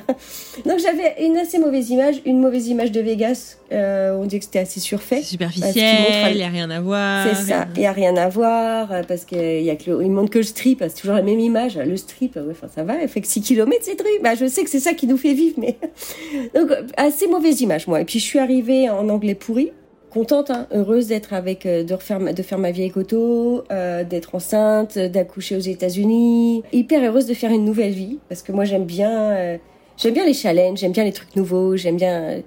[0.65, 3.57] Donc j'avais une assez mauvaise image, une mauvaise image de Vegas.
[3.73, 5.21] Euh, on dit que c'était assez surfait.
[5.21, 7.27] Superficiel, il n'y a rien à voir.
[7.35, 10.03] C'est ça, il y a rien à voir euh, parce qu'il y a que le,
[10.05, 11.77] il montre que le strip, c'est toujours la même image.
[11.77, 14.23] Le strip, ouais, enfin ça va, elle fait que 6 km ces trucs.
[14.23, 15.75] Bah je sais que c'est ça qui nous fait vivre, mais
[16.55, 17.99] donc euh, assez mauvaise image moi.
[17.99, 19.73] Et puis je suis arrivée en anglais pourri,
[20.09, 24.03] contente, hein, heureuse d'être avec, euh, de refaire, de faire ma vie avec Otto, euh,
[24.03, 28.65] d'être enceinte, d'accoucher aux États-Unis, hyper heureuse de faire une nouvelle vie parce que moi
[28.65, 29.57] j'aime bien, euh,
[29.97, 32.41] j'aime bien les challenges, j'aime bien les trucs nouveaux, j'aime bien, euh,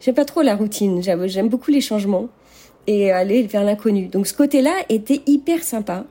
[0.00, 2.28] j'aime pas trop la routine, j'aime beaucoup les changements
[2.86, 4.06] et aller vers l'inconnu.
[4.06, 6.04] Donc ce côté-là était hyper sympa.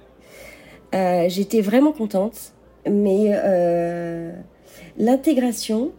[0.96, 2.54] Euh, J'étais vraiment contente,
[2.90, 4.32] mais euh,
[4.98, 5.92] l'intégration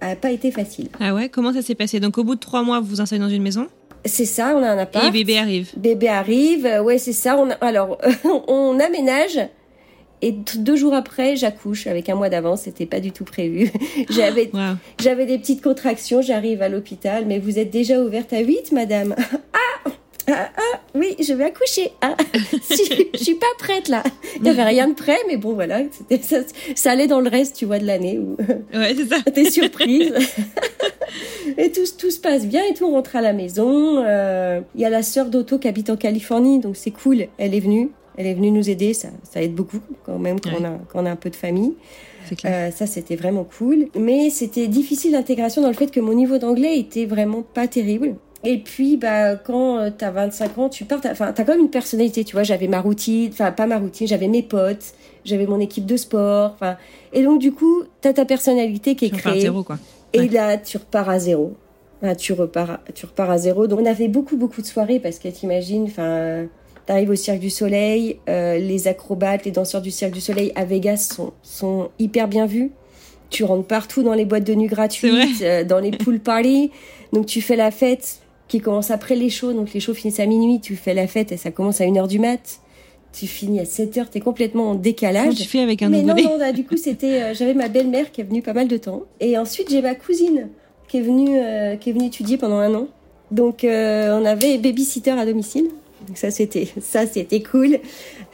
[0.00, 0.88] a pas été facile.
[1.00, 2.00] Ah ouais, comment ça s'est passé?
[2.00, 3.66] Donc au bout de trois mois, vous vous installez dans une maison?
[4.04, 5.04] C'est ça, on a un appart.
[5.06, 5.70] et bébé arrive.
[5.76, 7.36] Bébé arrive, euh, ouais c'est ça.
[7.38, 7.98] On a- alors
[8.48, 9.38] on aménage
[10.20, 12.62] et deux jours après j'accouche avec un mois d'avance.
[12.62, 13.70] C'était pas du tout prévu.
[14.10, 14.50] J'avais.
[15.00, 19.14] J'avais des petites contractions, j'arrive à l'hôpital, mais vous êtes déjà ouverte à 8, madame?
[19.52, 19.58] Ah
[20.28, 21.90] ah, ah, oui, je vais accoucher.
[22.00, 22.16] Ah,
[22.62, 22.82] si,
[23.14, 24.02] je suis pas prête là.
[24.40, 25.80] Il y avait rien de prêt, mais bon voilà,
[26.22, 26.38] ça,
[26.74, 28.36] ça allait dans le reste, tu vois, de l'année où
[28.74, 29.16] Ouais, c'est ça.
[29.34, 30.12] t'es surprise.
[31.56, 32.84] Et tout, tout se passe bien et tout.
[32.86, 34.04] On rentre à la maison.
[34.04, 37.26] euh, Il y a la sœur d'Otto qui habite en Californie, donc c'est cool.
[37.38, 37.90] Elle est venue.
[38.16, 38.94] Elle est venue nous aider.
[38.94, 40.56] Ça, ça aide beaucoup quand même quand, Ouais.
[40.60, 41.74] on a, quand on a un peu de famille.
[42.44, 43.88] Euh, ça, c'était vraiment cool.
[43.98, 48.16] Mais c'était difficile l'intégration dans le fait que mon niveau d'anglais était vraiment pas terrible.
[48.50, 51.60] Et puis, bah, quand euh, t'as 25 ans, tu pars, t'as- enfin, t'as quand même
[51.60, 52.44] une personnalité, tu vois.
[52.44, 54.94] J'avais ma routine, enfin, pas ma routine, j'avais mes potes,
[55.26, 56.78] j'avais mon équipe de sport, enfin.
[57.12, 59.40] Et donc, du coup, t'as ta personnalité qui est Tu créée.
[59.40, 59.78] zéro, quoi.
[60.14, 61.52] Et là, tu repars à zéro.
[62.02, 63.66] Enfin, tu repars, à- tu repars à zéro.
[63.66, 66.46] Donc, on a fait beaucoup, beaucoup de soirées parce que t'imagines, enfin,
[66.86, 70.64] t'arrives au Cirque du Soleil, euh, les acrobates, les danseurs du Cirque du Soleil à
[70.64, 72.70] Vegas sont, sont hyper bien vus.
[73.28, 76.70] Tu rentres partout dans les boîtes de nuit gratuites, euh, dans les pool parties.
[77.12, 79.52] Donc, tu fais la fête qui commence après les shows.
[79.52, 80.60] Donc, les shows finissent à minuit.
[80.60, 82.60] Tu fais la fête et ça commence à 1h du mat.
[83.12, 85.34] Tu finis à 7h, t'es complètement en décalage.
[85.34, 88.12] tu fais avec un Mais non, non, là, du coup, c'était, euh, j'avais ma belle-mère
[88.12, 89.04] qui est venue pas mal de temps.
[89.20, 90.48] Et ensuite, j'ai ma cousine
[90.88, 92.88] qui est venue, euh, qui est venue étudier pendant un an.
[93.30, 95.68] Donc, euh, on avait babysitter à domicile.
[96.06, 97.78] Donc ça, c'était, ça, c'était cool.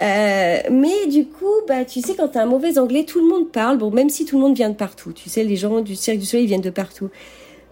[0.03, 3.50] Euh, mais du coup, bah, tu sais, quand t'as un mauvais anglais, tout le monde
[3.50, 3.79] parle.
[3.79, 5.12] Bon, même si tout le monde vient de partout.
[5.12, 7.11] Tu sais, les gens du Cirque du Soleil viennent de partout.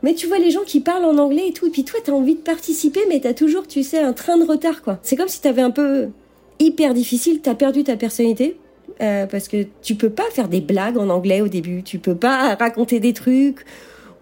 [0.02, 2.12] Mais tu vois les gens qui parlent en anglais et tout, et puis toi, t'as
[2.12, 4.98] envie de participer, mais t'as toujours, tu sais, un train de retard, quoi.
[5.02, 6.08] C'est comme si t'avais un peu
[6.58, 8.56] hyper difficile, t'as perdu ta personnalité,
[9.00, 12.16] euh, parce que tu peux pas faire des blagues en anglais au début, tu peux
[12.16, 13.64] pas raconter des trucs,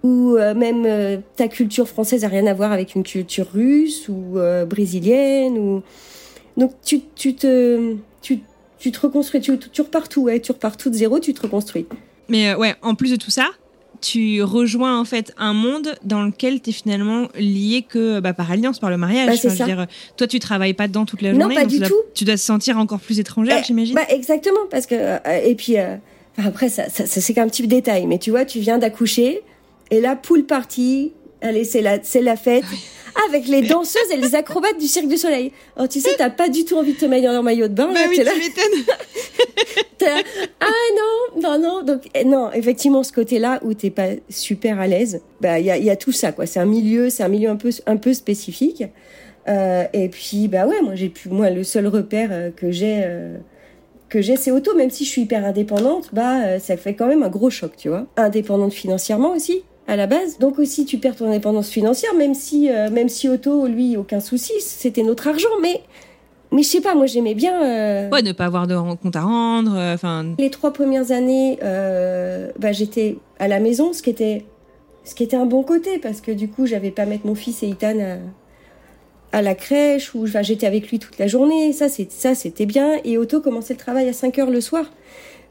[0.03, 4.09] ou euh, même euh, ta culture française a rien à voir avec une culture russe
[4.09, 4.39] ou
[4.69, 5.83] brésilienne, ou
[6.57, 8.41] donc tu, tu te tu,
[8.79, 11.43] tu te reconstruis, tu, tu repars tout, ouais, tu repars tout de zéro, tu te
[11.43, 11.87] reconstruis.
[12.29, 13.51] Mais ouais, en plus de tout ça,
[14.01, 18.51] tu rejoins en fait un monde dans lequel tu es finalement lié que bah, par
[18.51, 19.27] alliance, par le mariage.
[19.27, 19.87] Bah, Enfin, je veux dire,
[20.17, 21.55] toi, tu travailles pas dedans toute la Non, journée.
[21.55, 21.95] pas donc du tu dois- tout.
[22.15, 23.95] Tu dois te sentir encore plus étrangère, Eh, j'imagine.
[23.95, 25.97] Bah exactement, parce que euh, et puis euh,
[26.39, 29.41] après ça, ça, ça, c'est qu'un petit détail, mais tu vois, tu viens d'accoucher
[29.91, 32.65] et là pool party, allez c'est la c'est la fête
[33.29, 35.53] avec les danseuses et les acrobates du Cirque du Soleil.
[35.77, 37.89] Alors tu sais, t'as pas du tout envie de te mettre en maillot de bain,
[37.89, 38.95] Bah là, oui, t'es là, tu m'étonnes.
[40.61, 44.87] ah non, non non, donc eh, non, effectivement ce côté-là où t'es pas super à
[44.87, 46.47] l'aise, bah il y a, y a tout ça quoi.
[46.47, 48.85] C'est un milieu, c'est un milieu un peu un peu spécifique.
[49.49, 53.03] Euh, et puis bah ouais, moi j'ai pu moi le seul repère euh, que j'ai
[53.05, 53.39] euh,
[54.09, 57.07] que j'ai c'est auto même si je suis hyper indépendante, bah euh, ça fait quand
[57.07, 58.07] même un gros choc, tu vois.
[58.17, 60.39] Indépendante financièrement aussi à la base.
[60.39, 64.21] Donc aussi tu perds ton indépendance financière même si euh, même si auto lui aucun
[64.21, 65.81] souci, c'était notre argent mais
[66.53, 69.21] mais je sais pas, moi j'aimais bien euh, Ouais, ne pas avoir de compte à
[69.23, 69.73] rendre.
[69.77, 74.45] euh, Enfin, les trois premières années, euh, bah, j'étais à la maison, ce qui était,
[75.05, 77.37] ce qui était un bon côté parce que du coup, j'avais pas à mettre mon
[77.37, 77.99] fils et Ethan
[79.33, 81.73] à, à la crèche ou j'étais avec lui toute la journée.
[81.73, 82.95] Ça, c'est ça, c'était bien.
[83.05, 84.87] Et Otto commençait le travail à 5 heures le soir,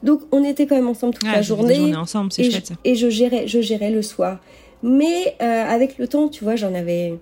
[0.02, 1.74] donc on était quand même ensemble toute la journée.
[1.74, 4.38] journées ensemble, c'est et, chouette je, et je gérais, je gérais le soir.
[4.82, 7.18] Mais euh, avec le temps, tu vois, j'en avais,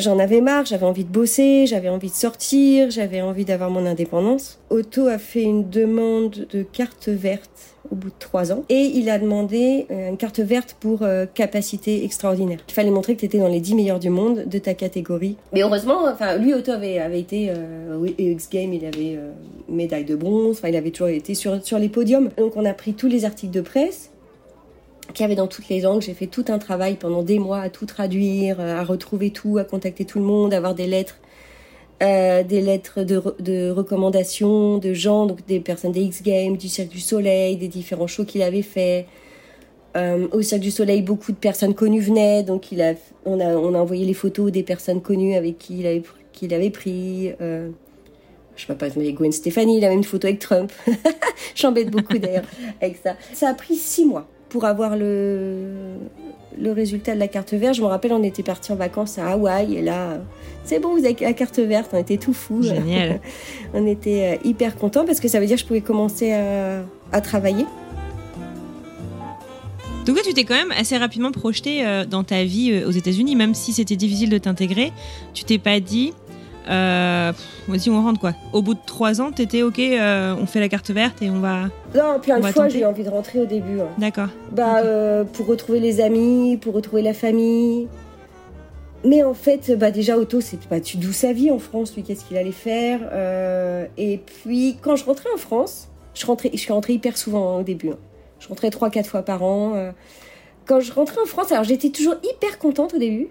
[0.00, 0.66] j'en avais marre.
[0.66, 4.58] J'avais envie de bosser, j'avais envie de sortir, j'avais envie d'avoir mon indépendance.
[4.70, 9.08] Otto a fait une demande de carte verte au bout de trois ans et il
[9.08, 12.58] a demandé euh, une carte verte pour euh, capacité extraordinaire.
[12.68, 15.36] Il fallait montrer que tu étais dans les 10 meilleurs du monde de ta catégorie.
[15.52, 19.30] Mais heureusement, enfin lui Otto avait, avait été euh, au X Games, il avait euh,
[19.68, 22.30] médaille de bronze, enfin il avait toujours été sur sur les podiums.
[22.36, 24.09] Donc on a pris tous les articles de presse
[25.12, 26.02] qu'il y avait dans toutes les langues.
[26.02, 29.58] J'ai fait tout un travail pendant des mois à tout traduire, euh, à retrouver tout,
[29.58, 31.18] à contacter tout le monde, à avoir des lettres,
[32.02, 36.56] euh, des lettres de, re- de recommandation de gens, donc des personnes des X Games,
[36.56, 39.06] du Cirque du Soleil, des différents shows qu'il avait fait.
[39.96, 42.68] Euh, au Cirque du Soleil, beaucoup de personnes connues venaient, donc
[43.24, 45.80] on, a, envoyé les photos des personnes connues avec qui
[46.42, 47.32] il avait pris.
[47.40, 47.70] Euh,
[48.56, 50.70] je sais pas, mais Gwen Stefani, il a même une photo avec Trump.
[51.54, 52.44] J'embête beaucoup d'ailleurs
[52.80, 53.16] avec ça.
[53.32, 55.94] Ça a pris six mois pour avoir le,
[56.60, 57.76] le résultat de la carte verte.
[57.76, 60.18] Je me rappelle, on était partis en vacances à Hawaï et là,
[60.64, 61.90] c'est bon, vous avez la carte verte.
[61.94, 62.62] On était tout fous.
[62.62, 63.20] Génial.
[63.74, 66.82] on était euh, hyper contents parce que ça veut dire que je pouvais commencer à,
[67.12, 67.64] à travailler.
[70.06, 72.90] Donc là, tu t'es quand même assez rapidement projeté euh, dans ta vie euh, aux
[72.90, 74.92] États-Unis, même si c'était difficile de t'intégrer.
[75.34, 76.14] Tu t'es pas dit,
[76.68, 77.32] euh,
[77.68, 78.32] vas-y, on rentre quoi.
[78.52, 81.40] Au bout de trois ans, t'étais ok, euh, on fait la carte verte et on
[81.40, 81.68] va.
[81.94, 83.80] Non, de va fois, j'ai eu envie de rentrer au début.
[83.80, 83.88] hein.
[83.98, 84.28] D'accord.
[84.52, 87.88] Bah, euh, pour retrouver les amis, pour retrouver la famille.
[89.04, 92.02] Mais en fait, bah déjà Otto, c'est pas tu d'où sa vie en France, lui,
[92.02, 93.00] qu'est-ce qu'il allait faire.
[93.12, 97.56] euh, et puis quand je rentrais en France, je rentrais, je suis rentrée hyper souvent
[97.56, 97.88] hein, au début.
[97.90, 97.98] hein.
[98.40, 99.92] Je rentrais trois, quatre fois par an.
[100.66, 103.28] Quand je rentrais en France, alors j'étais toujours hyper contente au début,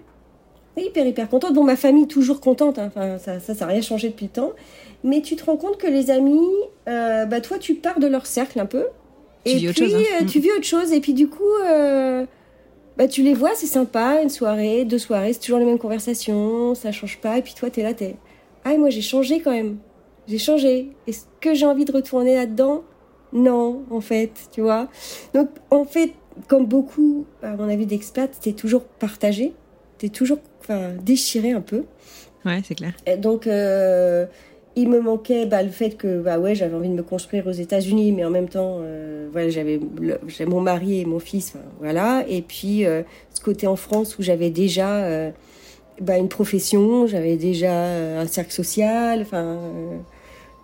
[0.80, 1.54] hyper hyper contente.
[1.54, 2.78] Bon, ma famille toujours contente.
[2.78, 2.86] hein.
[2.94, 4.52] Enfin, ça, ça, ça n'a rien changé depuis le temps.
[5.02, 6.46] Mais tu te rends compte que les amis,
[6.88, 8.86] euh, bah toi, tu pars de leur cercle un peu.
[9.44, 10.22] Tu et vis autre puis chose, hein.
[10.22, 10.92] euh, tu vis autre chose.
[10.92, 12.26] Et puis du coup, euh,
[12.98, 16.74] bah, tu les vois, c'est sympa, une soirée, deux soirées, c'est toujours les mêmes conversations,
[16.74, 17.38] ça change pas.
[17.38, 18.16] Et puis toi, t'es là, t'es.
[18.64, 19.78] Ah, moi, j'ai changé quand même.
[20.28, 20.90] J'ai changé.
[21.06, 22.82] Est-ce que j'ai envie de retourner là-dedans?
[23.32, 24.88] Non, en fait, tu vois.
[25.32, 26.12] Donc, en fait,
[26.46, 29.54] comme beaucoup, à mon avis, d'expats, t'es toujours partagé.
[29.98, 31.84] T'es toujours enfin, déchiré un peu.
[32.44, 32.92] Ouais, c'est clair.
[33.06, 34.26] Et donc, euh,
[34.76, 37.52] il me manquait bah, le fait que bah ouais, j'avais envie de me construire aux
[37.52, 39.80] États-Unis, mais en même temps, euh, voilà, j'avais
[40.46, 42.24] mon mari et mon fils, enfin, voilà.
[42.28, 43.02] Et puis euh,
[43.34, 45.32] ce côté en France où j'avais déjà
[46.00, 47.72] bah, une profession, j'avais déjà
[48.20, 49.58] un cercle social, enfin,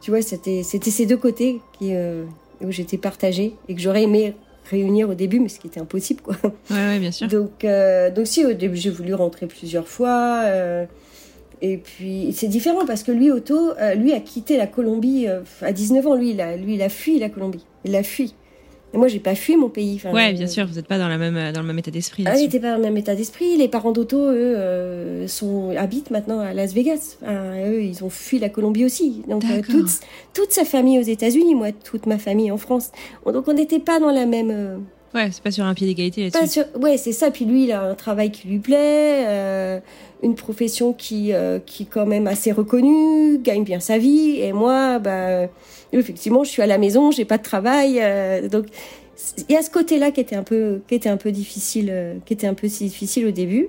[0.01, 1.93] tu vois, c'était c'était ces deux côtés qui
[2.63, 4.35] où j'étais partagée et que j'aurais aimé
[4.71, 6.37] réunir au début, mais ce qui était impossible, quoi.
[6.71, 7.29] Ouais, ouais, bien sûr.
[7.29, 10.43] Donc, euh, donc si au début j'ai voulu rentrer plusieurs fois.
[10.45, 10.85] euh,
[11.63, 15.27] et puis c'est différent parce que lui, Otto, euh, lui a quitté la Colombie
[15.63, 16.15] à 19 ans.
[16.15, 17.65] Lui, il a, lui, il a fui la Colombie.
[17.85, 18.35] Il l'a fui.
[18.97, 19.97] Et moi, j'ai pas fui mon pays.
[19.97, 21.91] Enfin, Ouais, euh, bien sûr, vous n'êtes pas dans, la même, dans le même état
[21.91, 22.25] d'esprit.
[22.27, 23.59] Ah, n'était pas dans le même état d'esprit.
[23.59, 27.19] Les parents d'Otto, eux, euh, sont, habitent maintenant à Las Vegas.
[27.23, 29.23] Enfin, eux, ils ont fui la Colombie aussi.
[29.29, 29.91] Donc, euh, toute,
[30.33, 32.91] toute sa famille aux États-Unis, moi, toute ma famille en France.
[33.31, 34.51] Donc, on n'était pas dans la même.
[34.51, 34.79] euh,
[35.15, 36.61] Ouais, c'est pas sur un pied d'égalité là-dessus.
[36.81, 37.31] Ouais, c'est ça.
[37.31, 39.81] Puis lui, il a un travail qui lui plaît, euh,
[40.23, 44.41] une profession qui, euh, qui est quand même assez reconnue, gagne bien sa vie.
[44.41, 45.47] Et moi, bah,
[45.93, 47.99] effectivement, je suis à la maison, j'ai pas de travail.
[48.01, 48.67] euh, donc,
[49.49, 52.15] il y a ce côté-là qui était un peu, qui était un peu difficile, euh,
[52.25, 53.69] qui était un peu si difficile au début.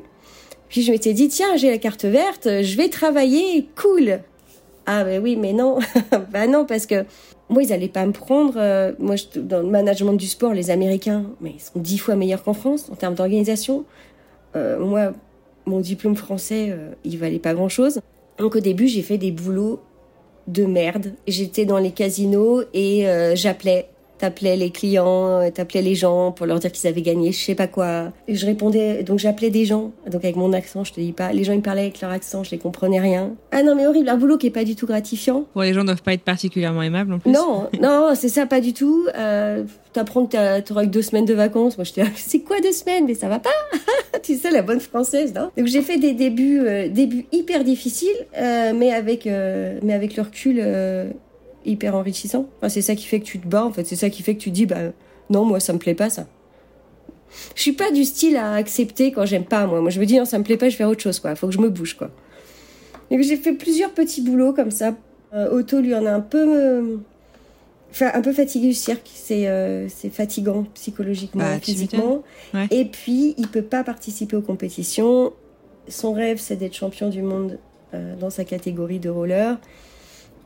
[0.69, 4.19] Puis je m'étais dit, tiens, j'ai la carte verte, je vais travailler, cool.
[4.85, 5.79] Ah ben oui, mais non,
[6.31, 7.05] bah non, parce que
[7.49, 8.55] moi, ils allaient pas me prendre.
[8.57, 12.15] euh, moi, je- dans le management du sport, les Américains, mais ils sont dix fois
[12.15, 13.85] meilleurs qu'en France en termes d'organisation.
[14.55, 15.13] Euh, moi,
[15.67, 17.99] mon diplôme français, euh, il valait pas grand-chose.
[18.39, 19.79] Donc au début, j'ai fait des boulots
[20.47, 21.13] de merde.
[21.27, 23.89] J'étais dans les casinos et euh, j'appelais.
[24.17, 27.55] T'appelais les clients, euh, t'appelais les gens pour leur dire qu'ils avaient gagné, je sais
[27.55, 28.11] pas quoi.
[28.27, 31.31] Et je répondais, donc j'appelais des gens, donc avec mon accent, je te dis pas.
[31.33, 33.35] Les gens ils me parlaient avec leur accent, je les comprenais rien.
[33.51, 35.45] Ah non mais horrible, un boulot qui est pas du tout gratifiant.
[35.55, 37.31] Bon, les gens doivent pas être particulièrement aimables en plus.
[37.31, 39.07] Non, non, c'est ça, pas du tout.
[39.17, 39.63] Euh,
[39.97, 41.75] T'apprends que t'auras eu deux semaines de vacances.
[41.75, 43.05] Moi, j'étais là, c'est quoi deux semaines?
[43.07, 43.49] Mais ça va pas
[44.21, 45.49] Tu sais, la bonne française, non?
[45.57, 50.15] Donc j'ai fait des débuts, euh, débuts hyper difficiles, euh, mais avec, euh, mais avec
[50.15, 51.09] le recul euh,
[51.67, 52.47] hyper enrichissant.
[52.57, 53.65] Enfin, c'est ça qui fait que tu te bats.
[53.65, 54.77] En fait, c'est ça qui fait que tu dis, bah
[55.29, 56.25] non, moi, ça me plaît pas ça.
[57.55, 59.67] Je suis pas du style à accepter quand j'aime pas.
[59.67, 61.19] Moi, moi, je me dis non, ça me plaît pas, je vais faire autre chose.
[61.19, 62.09] Quoi, faut que je me bouge quoi.
[63.11, 64.95] Donc j'ai fait plusieurs petits boulots comme ça.
[65.33, 66.37] Euh, Otto lui en a un peu.
[66.57, 66.97] euh,
[67.89, 72.21] Enfin, un peu fatigué du cirque, c'est euh, fatigant psychologiquement, Bah, physiquement.
[72.53, 72.67] Ouais.
[72.69, 75.31] Et puis, il peut pas participer aux compétitions.
[75.87, 77.57] Son rêve, c'est d'être champion du monde
[77.93, 79.57] euh, dans sa catégorie de roller.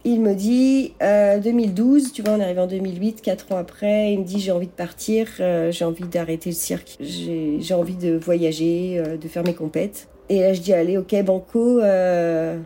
[0.04, 4.14] Il me dit, euh, 2012, tu vois, on est arrivé en 2008, quatre ans après,
[4.14, 7.96] il me dit, j'ai envie de partir, euh, j'ai envie d'arrêter le cirque, j'ai envie
[7.96, 10.08] de voyager, euh, de faire mes compètes.
[10.30, 12.58] Et là, je dis, allez, ok, Banco, euh,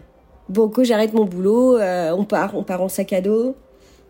[0.48, 3.56] Banco, j'arrête mon boulot, euh, on part, on part en sac à dos.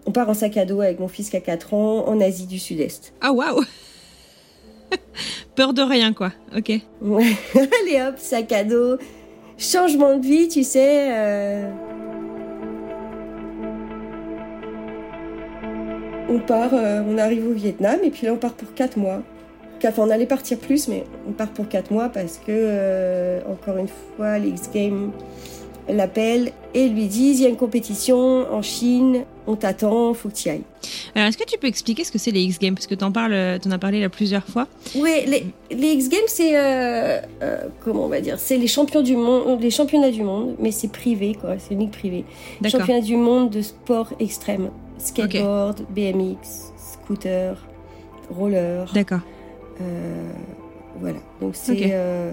[0.06, 2.46] On part en sac à dos avec mon fils qui a 4 ans en Asie
[2.46, 3.14] du Sud-Est.
[3.22, 3.64] Ah, waouh
[5.56, 6.32] Peur de rien, quoi.
[6.56, 6.72] Ok.
[7.02, 7.32] Ouais.
[7.56, 8.98] Allez hop, sac à dos.
[9.58, 11.64] Changement de vie, tu sais.
[16.28, 19.22] On part, euh, on arrive au Vietnam et puis là on part pour 4 mois.
[19.84, 23.78] Enfin, on allait partir plus, mais on part pour 4 mois parce que, euh, encore
[23.78, 25.12] une fois, les X-Games
[25.88, 30.34] l'appellent et lui disent il y a une compétition en Chine, on t'attend, faut que
[30.34, 30.64] tu ailles.
[31.14, 32.74] Alors, est-ce que tu peux expliquer ce que c'est les X-Games?
[32.74, 34.68] Parce que t'en parles, t'en as parlé là plusieurs fois.
[34.96, 39.02] Ouais, les, les X Games, c'est euh, euh, comment on va dire, c'est les champions
[39.04, 42.26] du monde, les championnats du monde, mais c'est privé quoi, c'est une ligue privée.
[42.62, 42.80] D'accord.
[42.80, 47.58] Championnat du monde de sport extrême, skateboard, BMX, scooter,
[48.30, 49.20] roller, D'accord.
[49.82, 50.32] euh,
[51.00, 51.18] voilà.
[51.42, 52.32] Donc c'est euh,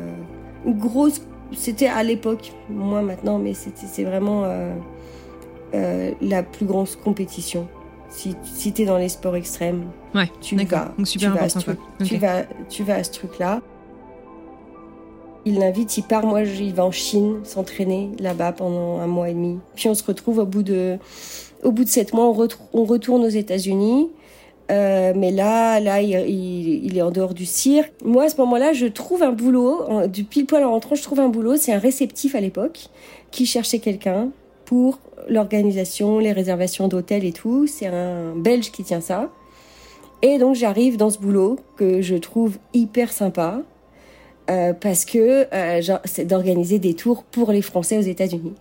[0.66, 1.20] une grosse,
[1.56, 4.74] c'était à l'époque, moins maintenant, mais c'était c'est vraiment euh,
[5.74, 7.66] euh, la plus grosse compétition.
[8.08, 10.78] Si, si t'es dans les sports extrêmes, Ouais, tu d'accord.
[10.80, 13.62] vas, Donc, super tu vas truc- tu vas, tu vas à ce truc-là.
[15.44, 19.28] Il l'invite, il part, moi, je- il va en Chine s'entraîner là-bas pendant un mois
[19.30, 19.58] et demi.
[19.74, 20.98] Puis on se retrouve au bout de,
[21.62, 22.26] au bout de sept mois,
[22.72, 24.10] on, retourne aux États-Unis.
[24.70, 27.92] Euh, mais là, là, il, est en dehors du cirque.
[28.04, 31.20] Moi, à ce moment-là, je trouve un boulot, du pile poil en rentrant, je trouve
[31.20, 31.56] un boulot.
[31.56, 32.88] C'est un réceptif à l'époque
[33.30, 34.30] qui cherchait quelqu'un
[34.64, 34.98] pour
[35.28, 37.66] l'organisation, les réservations d'hôtels et tout.
[37.66, 39.30] C'est un Belge qui tient ça.
[40.22, 43.62] Et donc j'arrive dans ce boulot que je trouve hyper sympa
[44.50, 48.54] euh, parce que euh, c'est d'organiser des tours pour les Français aux États-Unis.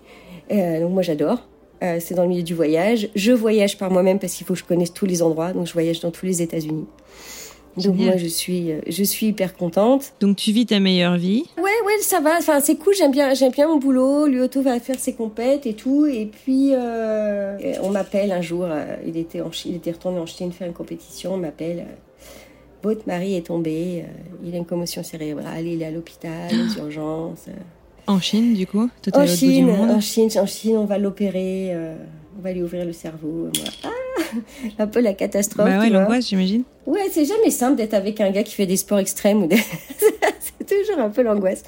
[0.51, 1.47] Euh, donc moi j'adore.
[1.83, 3.09] Euh, c'est dans le milieu du voyage.
[3.15, 5.51] Je voyage par moi-même parce qu'il faut que je connaisse tous les endroits.
[5.51, 6.85] Donc je voyage dans tous les États-Unis.
[7.77, 8.07] Donc Génial.
[8.09, 10.13] moi je suis, euh, je suis hyper contente.
[10.19, 11.45] Donc tu vis ta meilleure vie.
[11.57, 12.37] Ouais, ouais, ça va.
[12.37, 12.93] Enfin, c'est cool.
[12.95, 14.27] J'aime bien, j'aime bien mon boulot.
[14.27, 16.05] Lui, va faire ses compètes et tout.
[16.05, 18.65] Et puis, euh, on m'appelle un jour.
[18.65, 21.33] euh, il était en il était retourné en Chine faire une compétition.
[21.35, 21.85] On m'appelle.
[22.83, 24.03] votre mari est tombé.
[24.43, 25.65] il a une commotion cérébrale.
[25.65, 27.45] Il est à l'hôpital, aux urgences.
[28.07, 28.11] Euh.
[28.11, 29.91] En Chine, du coup à En bout du Chine, monde.
[29.91, 31.69] en Chine, en Chine, on va l'opérer.
[31.73, 31.95] euh,
[32.39, 33.49] on va lui ouvrir le cerveau.
[33.53, 33.89] Moi, ah,
[34.79, 35.67] un peu la catastrophe.
[35.67, 36.63] Bah ouais, l'angoisse, j'imagine.
[36.87, 39.57] Ouais, c'est jamais simple d'être avec un gars qui fait des sports extrêmes ou des...
[40.39, 41.63] c'est toujours un peu l'angoisse.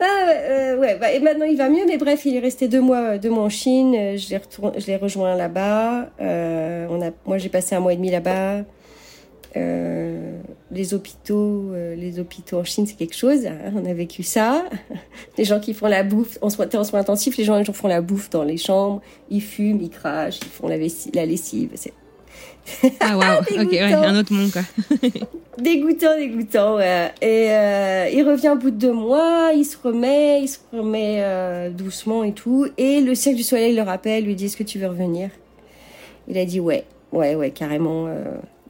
[0.00, 2.80] Ah, euh, ouais, bah, et maintenant il va mieux, mais bref, il est resté deux
[2.80, 3.94] mois, deux mois en Chine.
[3.94, 6.08] euh, Je l'ai retourné, je l'ai rejoint là-bas.
[6.20, 8.62] Euh, on a, moi, j'ai passé un mois et demi là-bas.
[9.56, 10.38] Euh,
[10.70, 13.46] les hôpitaux, euh, les hôpitaux en Chine, c'est quelque chose.
[13.46, 14.64] hein, on a vécu ça.
[15.38, 17.72] Les gens qui font la bouffe, en soins, en soins intensifs, les gens, les gens
[17.72, 19.00] font la bouffe dans les chambres,
[19.30, 21.70] ils fument, ils crachent, ils font la, vessie- la lessive.
[21.74, 21.92] C'est
[23.00, 24.62] Ah waouh, ok, ouais, un autre monde quoi.
[25.58, 26.76] Dégoûtant, dégoûtant.
[26.76, 27.12] ouais.
[27.22, 31.70] Et euh, il revient au bout de deux mois, il se remet, il se remet
[31.70, 32.66] doucement et tout.
[32.76, 35.30] Et le Cirque du Soleil le rappelle, lui dit Est-ce que tu veux revenir?
[36.28, 38.06] Il a dit Ouais, ouais, ouais, carrément.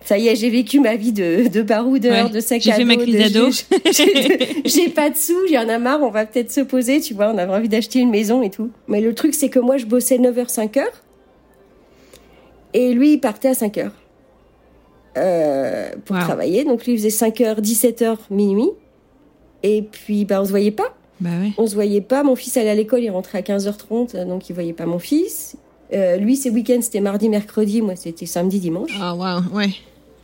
[0.05, 2.76] Ça y est, j'ai vécu ma vie de, de baroudeur, Ouais, de sac j'ai à
[2.76, 3.51] fait ma dos, crise d'ado.
[3.92, 7.30] j'ai- J'ai pas de sous, j'en ai marre, on va peut-être se poser, tu vois,
[7.30, 8.70] on avait envie d'acheter une maison et tout.
[8.88, 10.82] Mais le truc, c'est que moi, je bossais 9h, 5h.
[12.74, 13.90] Et lui, il partait à 5h.
[15.16, 16.22] euh, pour Wow.
[16.22, 16.64] travailler.
[16.64, 18.68] Donc lui, il faisait 5h, 17h, minuit.
[19.62, 20.94] Et puis, bah, on se voyait pas.
[21.20, 21.53] Bah ouais.
[21.57, 22.22] On se voyait pas.
[22.22, 24.99] Mon fils allait à l'école, il rentrait à 15h30, euh, donc il voyait pas mon
[24.99, 25.57] fils.
[25.93, 27.82] Euh, lui, ses week-ends, c'était mardi, mercredi.
[27.82, 28.97] Moi, c'était samedi, dimanche.
[29.01, 29.70] Ah waouh, ouais.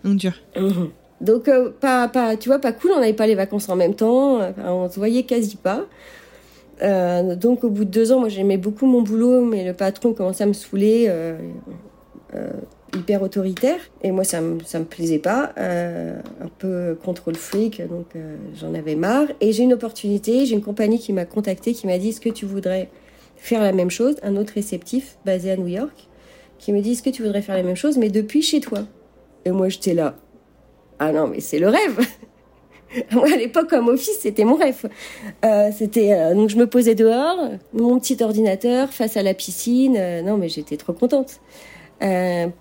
[0.05, 0.33] Donc dur.
[0.57, 0.91] Mhm.
[1.21, 2.91] Donc, euh, pas, pas, tu vois, pas cool.
[2.97, 4.41] On n'avait pas les vacances en même temps.
[4.41, 5.87] Enfin, on se voyait quasi pas.
[6.83, 10.15] Euh, donc, au bout de deux ans, moi, j'aimais beaucoup mon boulot, mais le patron
[10.15, 11.39] commençait à me saouler, euh,
[12.35, 12.51] euh,
[12.97, 13.79] hyper autoritaire.
[14.03, 15.53] Et moi, ça me, ça me plaisait pas.
[15.59, 19.29] Euh, un peu contrôle freak, donc euh, j'en avais marre.
[19.41, 20.45] Et j'ai une opportunité.
[20.45, 22.89] J'ai une compagnie qui m'a contacté, qui m'a dit, est-ce que tu voudrais
[23.43, 26.09] faire la même chose Un autre réceptif basé à New York,
[26.59, 28.81] qui me dit, est-ce que tu voudrais faire la même chose, mais depuis chez toi?
[29.45, 30.15] Et moi, j'étais là.
[31.01, 31.99] Ah non, mais c'est le rêve.
[33.11, 34.85] Moi, à l'époque, comme office, c'était mon rêve.
[35.47, 37.39] Euh, c'était euh, donc je me posais dehors,
[37.73, 39.97] mon petit ordinateur face à la piscine.
[39.99, 41.41] Euh, non, mais j'étais trop contente.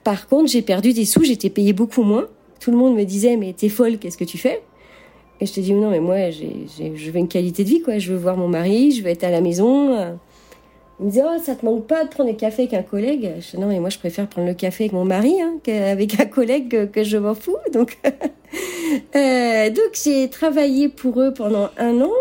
[0.06, 2.28] Par contre, j'ai perdu des sous, j'étais payée beaucoup moins.
[2.62, 4.62] Tout le monde me disait mais t'es folle, qu'est-ce que tu fais?
[5.42, 6.66] Et je te dis non, mais moi, j'ai-
[6.96, 7.98] je veux une qualité de vie, quoi.
[8.00, 10.18] Je veux voir mon mari, je veux être à la maison.
[11.02, 13.32] Il me disait oh ça te manque pas de prendre des cafés avec un collègue?
[13.40, 16.20] Je dis non, mais moi je préfère prendre le café avec mon mari hein, qu'avec
[16.20, 17.58] un collègue que, que je m'en fous.
[17.74, 17.98] Donc
[19.16, 22.12] Euh, donc j'ai travaillé pour eux pendant un an,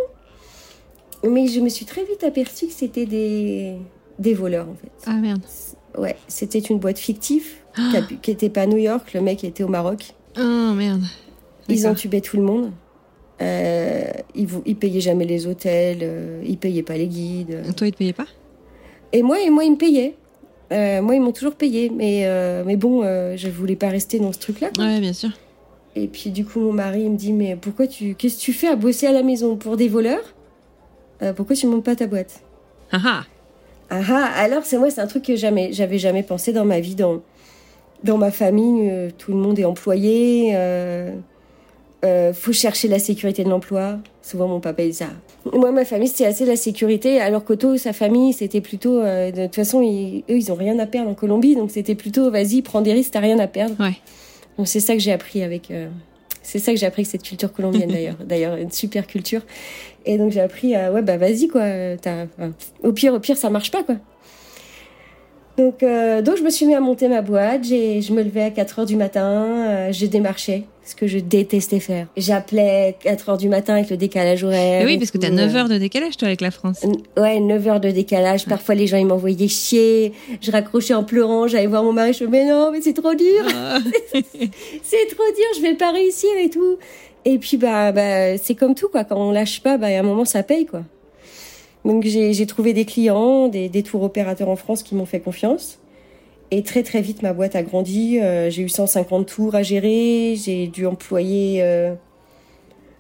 [1.28, 3.74] mais je me suis très vite aperçue que c'était des,
[4.20, 4.91] des voleurs en fait.
[5.07, 5.43] Ah merde.
[5.99, 9.43] Ouais, c'était une boîte fictive qui, a- qui était pas à New York, le mec
[9.43, 10.14] était au Maroc.
[10.39, 11.03] Oh merde.
[11.68, 11.93] Ils D'accord.
[11.93, 12.70] entubaient tout le monde.
[13.43, 14.05] Euh,
[14.37, 17.62] ils, ils payaient jamais les hôtels, euh, ils payaient pas les guides.
[17.76, 18.26] Toi, ils te payaient pas?
[19.13, 20.15] Et moi, et moi, ils me payaient.
[20.73, 24.21] Euh, moi, ils m'ont toujours payé, mais euh, mais bon, euh, je voulais pas rester
[24.21, 24.71] dans ce truc-là.
[24.75, 24.85] quoi.
[24.85, 25.31] Ouais, bien sûr.
[25.97, 28.53] Et puis du coup, mon mari il me dit mais pourquoi tu qu'est-ce que tu
[28.53, 29.57] fais à bosser à la maison?
[29.57, 30.23] Pour des voleurs?
[31.23, 32.41] Euh, Pourquoi tu montes pas ta boîte?
[32.93, 33.25] Ah ah.
[33.91, 36.79] Ah ah alors c'est moi c'est un truc que jamais j'avais jamais pensé dans ma
[36.79, 37.21] vie dans
[38.05, 38.89] dans ma famille
[39.19, 40.53] tout le monde est employé
[42.05, 45.09] euh, faut chercher la sécurité de l'emploi souvent mon papa dit ça
[45.53, 49.45] moi ma famille c'était assez la sécurité alors qu'Otto sa famille c'était plutôt euh, de
[49.47, 52.63] toute façon ils- eux ils ont rien à perdre en Colombie donc c'était plutôt vas-y
[52.63, 53.97] prends des risques t'as rien à perdre Ouais.
[54.57, 55.71] donc c'est ça que j'ai appris avec.
[55.71, 55.89] euh,
[56.43, 58.17] c'est ça que j'ai appris avec cette culture colombienne d'ailleurs.
[58.25, 59.43] D'ailleurs une super culture.
[60.07, 61.63] Et donc j'ai appris à ouais bah vas-y quoi.
[62.83, 63.97] au pire au pire ça marche pas quoi.
[65.59, 67.65] Donc euh, donc je me suis mis à monter ma boîte.
[67.65, 69.69] J'ai je me levais à 4 heures du matin.
[69.69, 72.09] euh, j'ai démarché ce que je détestais faire.
[72.16, 74.84] J'appelais 4 heures du matin avec le décalage horaire.
[74.84, 75.59] Oui, parce que t'as 9 euh.
[75.59, 76.84] heures de décalage, toi, avec la France.
[77.16, 78.47] Ouais, 9 heures de décalage.
[78.47, 80.12] Parfois, les gens, ils m'envoyaient chier.
[80.41, 81.47] Je raccrochais en pleurant.
[81.47, 82.12] J'allais voir mon mari.
[82.12, 83.45] Je me mais non, mais c'est trop dur.
[84.12, 85.47] c'est trop dur.
[85.57, 86.78] Je vais pas réussir et tout.
[87.24, 89.05] Et puis, bah, bah c'est comme tout, quoi.
[89.05, 90.82] Quand on lâche pas, bah, à un moment, ça paye, quoi.
[91.84, 95.20] Donc, j'ai j'ai trouvé des clients, des, des tours opérateurs en France qui m'ont fait
[95.20, 95.78] confiance.
[96.51, 98.19] Et très, très vite, ma boîte a grandi.
[98.19, 100.35] Euh, j'ai eu 150 tours à gérer.
[100.37, 101.95] J'ai dû employer euh,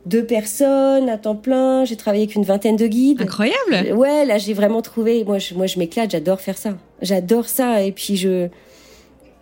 [0.06, 1.84] deux personnes à temps plein.
[1.84, 3.22] J'ai travaillé avec une vingtaine de guides.
[3.22, 3.92] Incroyable.
[3.94, 5.24] Ouais, là j'ai vraiment trouvé.
[5.24, 6.10] Moi, je, moi, je m'éclate.
[6.12, 6.76] J'adore faire ça.
[7.02, 7.82] J'adore ça.
[7.82, 8.48] Et puis je,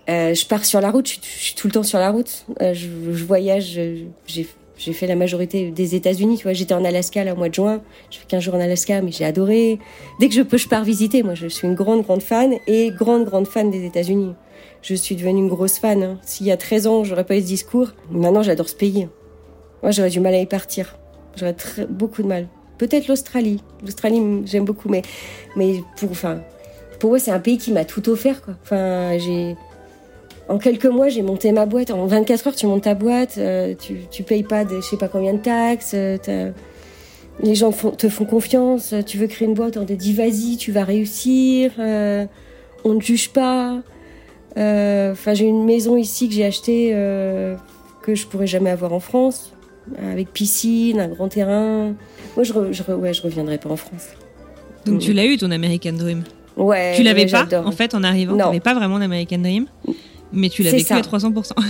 [0.08, 1.06] euh, je pars sur la route.
[1.06, 2.46] Je, suis- je suis tout le temps sur la route.
[2.62, 3.78] Euh, je, je voyage.
[4.26, 4.46] J'ai,
[4.78, 6.38] j'ai fait la majorité des États-Unis.
[6.38, 7.82] Tu vois, j'étais en Alaska là au mois de juin.
[8.10, 9.78] Je fais 15 jours en Alaska, mais j'ai adoré.
[10.20, 11.22] Dès que je peux, je pars visiter.
[11.22, 14.34] Moi, je suis une grande, grande fan et grande, grande fan des États-Unis.
[14.80, 16.02] Je suis devenue une grosse fan.
[16.02, 16.18] hein.
[16.22, 17.88] S'il y a 13 ans, j'aurais pas eu ce discours.
[18.10, 19.08] Maintenant, j'adore ce pays.
[19.82, 20.96] Moi, j'aurais du mal à y partir.
[21.36, 22.46] J'aurais très- beaucoup de mal.
[22.78, 23.60] Peut-être l'Australie.
[23.82, 25.02] L'Australie, j'aime beaucoup, mais,
[25.56, 26.40] mais pour, enfin,
[27.00, 28.54] pour moi, c'est un pays qui m'a tout offert, quoi.
[28.62, 29.56] Enfin, j'ai,
[30.48, 31.90] en quelques mois, j'ai monté ma boîte.
[31.90, 34.96] En 24 heures, tu montes ta boîte, euh, tu, tu payes pas de, je sais
[34.96, 36.50] pas combien de taxes, euh,
[37.42, 40.12] les gens font- te font confiance, euh, tu veux créer une boîte, on te dit
[40.12, 42.24] vas-y, tu vas réussir, euh,
[42.84, 43.80] on ne juge pas.
[44.56, 47.54] Euh, Enfin, j'ai une maison ici que j'ai achetée euh,
[48.02, 49.52] que je pourrais jamais avoir en France,
[50.02, 51.94] avec piscine, un grand terrain.
[52.36, 54.08] Moi, je, re- je, re- ouais, je reviendrai pas en France.
[54.86, 54.98] Donc Mm.
[54.98, 56.22] tu l'as eu ton American Dream?
[56.56, 58.32] Ouais, tu l'avais pas en fait en arrivant?
[58.32, 58.46] Non.
[58.46, 59.66] T'avais pas vraiment d'American Dream,
[60.32, 60.96] mais tu l'as vécu ça.
[60.96, 61.52] à 300%.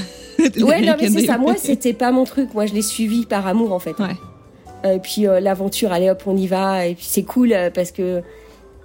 [0.62, 1.36] Ouais, non, mais c'est ça.
[1.36, 2.54] Moi, c'était pas mon truc.
[2.54, 3.98] Moi, je l'ai suivi par amour, en fait.
[3.98, 4.14] Ouais.
[4.84, 6.86] Euh, Et puis, euh, l'aventure, allez hop, on y va.
[6.86, 8.22] Et puis, c'est cool euh, parce que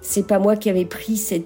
[0.01, 1.45] c'est pas moi qui avais pris cette.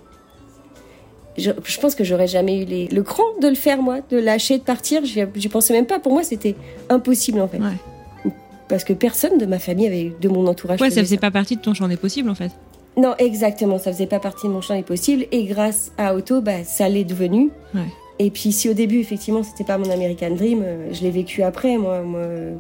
[1.38, 4.18] Je, je pense que j'aurais jamais eu les- le cran de le faire, moi, de
[4.18, 5.02] lâcher, de partir.
[5.04, 6.00] J'y pensais même pas.
[6.00, 6.56] Pour moi, c'était
[6.90, 7.58] impossible, en fait.
[7.60, 8.32] Ouais.
[8.70, 10.80] Parce que personne de ma famille avait, de mon entourage.
[10.82, 12.52] Ouais, ça faisait faisait pas partie de ton champ des possibles en fait.
[12.98, 13.78] Non, exactement.
[13.78, 15.26] Ça faisait pas partie de mon champ des possibles.
[15.32, 17.50] Et grâce à Auto, bah, ça l'est devenu.
[17.76, 17.82] Ouais.
[18.20, 21.44] Et puis, si au début, effectivement, c'était pas mon American Dream, euh, je l'ai vécu
[21.44, 22.56] après, moi, euh,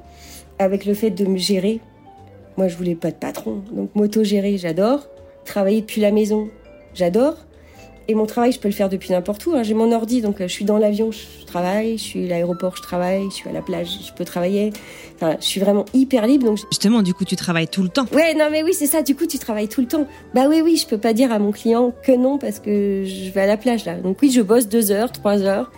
[0.60, 1.80] avec le fait de me gérer.
[2.58, 3.64] Moi, je voulais pas de patron.
[3.72, 5.08] Donc, m'auto-gérer, j'adore.
[5.45, 6.49] Travailler depuis la maison,
[6.93, 7.36] j'adore.
[8.10, 9.53] Et mon travail, je peux le faire depuis n'importe où.
[9.53, 9.64] hein.
[9.64, 11.97] J'ai mon ordi, donc euh, je suis dans l'avion, je travaille.
[11.97, 13.26] Je suis à l'aéroport, je travaille.
[13.30, 14.72] Je suis à la plage, je peux travailler.
[15.16, 16.45] Enfin, je suis vraiment hyper libre.
[16.45, 18.05] Donc, Justement, du coup, tu travailles tout le temps.
[18.14, 19.01] Ouais, non, mais oui, c'est ça.
[19.01, 20.08] Du coup, tu travailles tout le temps.
[20.34, 23.30] Bah oui, oui, je peux pas dire à mon client que non parce que je
[23.32, 23.95] vais à la plage là.
[23.95, 25.70] Donc oui, je bosse deux heures, trois heures,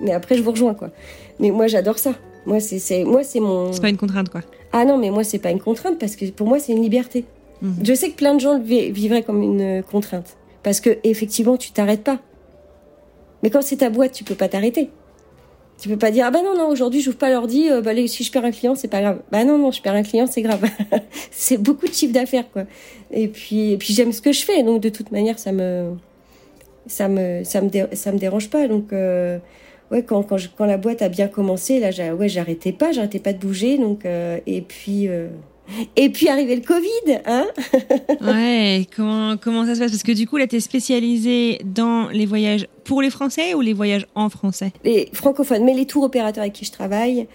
[0.00, 0.90] mais après je vous rejoins quoi.
[1.38, 2.12] Mais moi, j'adore ça.
[2.46, 3.72] Moi, c'est, moi, c'est mon.
[3.72, 4.40] C'est pas une contrainte quoi.
[4.72, 7.24] Ah non, mais moi, c'est pas une contrainte parce que pour moi, c'est une liberté.
[7.62, 7.74] Mhm.
[7.84, 10.36] Je sais que plein de gens le vi- vivraient comme une euh, contrainte
[10.68, 12.18] parce que effectivement, tu t'arrêtes pas.
[13.42, 14.90] Mais quand c'est ta boîte, tu peux pas t'arrêter.
[15.80, 18.22] Tu peux pas dire ah bah non non aujourd'hui j'ouvre pas l'ordi euh, bah si
[18.22, 19.22] je perds un client c'est pas grave.
[19.32, 20.62] Bah non non je perds un client c'est grave.
[21.30, 22.64] C'est beaucoup de chiffre d'affaires quoi.
[23.10, 24.62] Et puis j'aime ce que je fais.
[24.62, 25.94] Donc de toute manière ça me
[26.86, 28.68] ça me ça me ça me dérange pas.
[28.68, 29.38] Donc euh,
[29.90, 32.92] ouais quand quand, la boîte a bien commencé là ouais j'arrêtais pas.
[32.92, 33.78] J'arrêtais pas de bouger.
[33.78, 35.28] Donc euh, et puis euh,
[35.96, 37.46] et puis arrivé le Covid hein
[38.20, 39.90] Ouais, comment, comment ça se passe?
[39.90, 43.72] Parce que du coup, là, t'es spécialisée dans les voyages pour les Français ou les
[43.74, 44.72] voyages en français?
[44.84, 47.26] Les francophones mais les tours opérateurs avec qui je travaille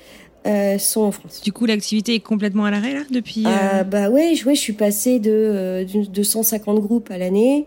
[0.46, 3.46] euh, sont en France Du coup, l'activité est complètement à l'arrêt là depuis.
[3.46, 7.18] euh, Ah bah ouais, je, ouais, je suis passée de, euh, de 150 groupes à
[7.18, 7.66] l'année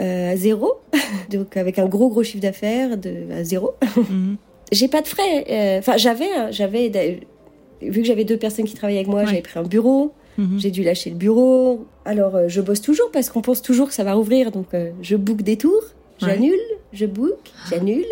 [0.00, 0.72] euh, à zéro,
[1.30, 3.74] donc avec un gros gros chiffre d'affaires de à zéro.
[3.96, 4.36] mhm.
[4.72, 5.44] J'ai pas de frais.
[5.50, 6.90] euh, Enfin, j'avais, un- j'avais,
[7.82, 9.26] vu que j'avais deux personnes qui travaillaient avec moi, Ouais.
[9.26, 10.12] j'avais pris un bureau.
[10.38, 10.58] Mhm.
[10.58, 11.86] J'ai dû lâcher le bureau.
[12.04, 14.90] Alors, euh, je bosse toujours parce qu'on pense toujours que ça va rouvrir, donc euh,
[15.00, 15.82] je book des tours,
[16.22, 16.28] Ouais.
[16.28, 16.58] j'annule,
[16.92, 17.38] je book,
[17.70, 18.04] j'annule.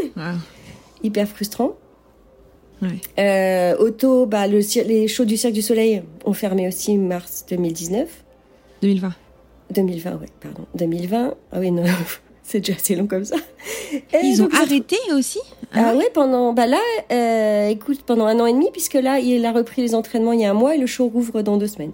[1.02, 1.72] Hyper frustrant.
[2.80, 2.88] Ouais.
[3.18, 8.08] Euh, auto, bah, le, les shows du Cirque du Soleil ont fermé aussi mars 2019.
[8.82, 9.14] 2020.
[9.70, 10.64] 2020, ouais, pardon.
[10.74, 11.34] 2020.
[11.52, 11.84] Ah oui, non,
[12.42, 13.36] c'est déjà assez long comme ça.
[13.92, 15.38] Et Ils ont donc, arrêté aussi?
[15.75, 16.79] Ah ouais, pendant, bah là,
[17.12, 20.41] euh, écoute, pendant un an et demi, puisque là, il a repris les entraînements il
[20.41, 21.93] y a un mois et le show rouvre dans deux semaines.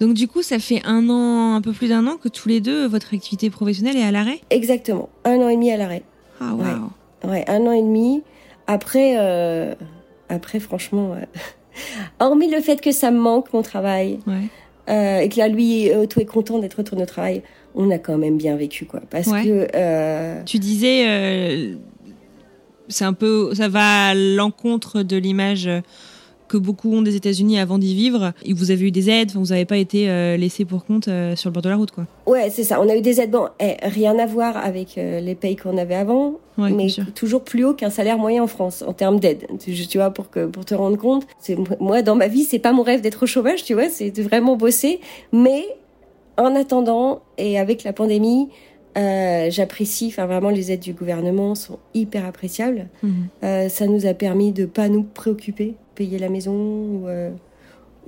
[0.00, 2.60] Donc du coup, ça fait un an, un peu plus d'un an que tous les
[2.60, 4.40] deux, votre activité professionnelle est à l'arrêt?
[4.50, 5.08] Exactement.
[5.24, 6.02] Un an et demi à l'arrêt.
[6.40, 7.30] Ah waouh.
[7.30, 8.22] Ouais, un an et demi.
[8.66, 9.74] Après, euh,
[10.28, 11.24] après, franchement, euh,
[12.20, 14.34] hormis le fait que ça me manque, mon travail, Ouais.
[14.90, 17.42] euh, et que là, lui, Auto est content d'être retourné au travail,
[17.74, 19.00] on a quand même bien vécu, quoi.
[19.10, 19.44] Parce Ouais.
[19.44, 21.74] que, euh, Tu disais, euh,
[22.90, 25.70] c'est un peu, ça va à l'encontre de l'image
[26.50, 28.32] que beaucoup ont des États-Unis avant d'y vivre.
[28.44, 31.36] Et vous avez eu des aides, vous n'avez pas été euh, laissé pour compte euh,
[31.36, 32.06] sur le bord de la route, quoi.
[32.26, 32.80] ouais, c'est ça.
[32.80, 33.30] On a eu des aides.
[33.30, 36.34] Bon, eh, rien à voir avec euh, les payes qu'on avait avant.
[36.58, 39.46] Ouais, mais toujours plus haut qu'un salaire moyen en France en termes d'aide.
[39.60, 42.58] Tu, tu vois, pour que pour te rendre compte, c'est moi dans ma vie, c'est
[42.58, 45.00] pas mon rêve d'être au chômage, tu vois, c'est de vraiment bosser.
[45.32, 45.64] Mais
[46.36, 48.48] en attendant et avec la pandémie,
[48.98, 52.88] euh, j'apprécie, enfin vraiment les aides du gouvernement sont hyper appréciables.
[53.02, 53.12] Mhm.
[53.44, 57.30] Euh, ça nous a permis de pas nous préoccuper, payer la maison ou, euh,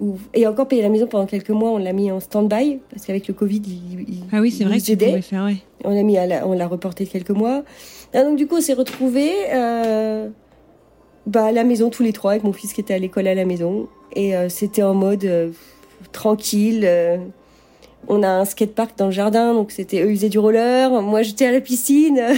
[0.01, 3.07] ou et encore payer la maison pendant quelques mois, on l'a mis en stand-by parce
[3.07, 5.57] qu'avec le Covid, il, il- Ah oui, c'est vrai que tu faire, ouais.
[5.85, 7.63] On l'a mis, à la- on l'a reporté de quelques mois.
[8.15, 10.29] Ah, donc du coup, on s'est retrouvés euh,
[11.27, 13.35] bah, à la maison tous les trois avec mon fils qui était à l'école à
[13.35, 15.51] la maison et euh, c'était en mode euh,
[16.11, 16.85] tranquille.
[18.09, 21.23] On a un skatepark dans le jardin, donc c'était eux ils faisaient du roller, moi
[21.23, 22.21] j'étais à la piscine.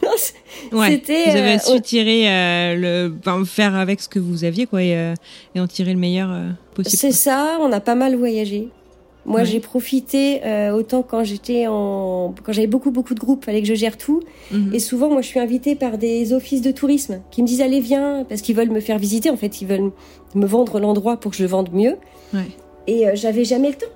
[0.00, 0.90] Non, Ouais.
[0.90, 2.74] C'était, Vous avez euh, su tirer euh,
[3.08, 5.14] le, enfin, faire avec ce que vous aviez, quoi, et, euh,
[5.56, 6.96] et en tirer le meilleur euh, possible.
[6.96, 8.68] C'est ça, on a pas mal voyagé.
[9.26, 9.46] Moi, Ouais.
[9.46, 13.66] j'ai profité euh, autant quand j'étais en, quand j'avais beaucoup beaucoup de groupes, fallait que
[13.66, 14.22] je gère tout.
[14.52, 14.72] Mhm.
[14.72, 17.80] Et souvent, moi, je suis invitée par des offices de tourisme qui me disent allez
[17.80, 19.30] viens parce qu'ils veulent me faire visiter.
[19.30, 19.90] En fait, ils veulent
[20.36, 21.96] me vendre l'endroit pour que je le vende mieux.
[22.32, 22.46] Ouais.
[22.86, 23.86] Et euh, j'avais jamais le temps.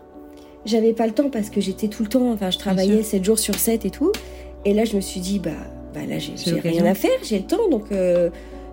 [0.65, 2.31] J'avais pas le temps parce que j'étais tout le temps.
[2.33, 4.13] Enfin, je travaillais 7 jours sur 7 et tout.
[4.65, 5.51] Et là, je me suis dit bah,
[5.95, 7.85] bah là, j'ai rien à faire, j'ai le temps, donc.
[7.93, 8.31] euh,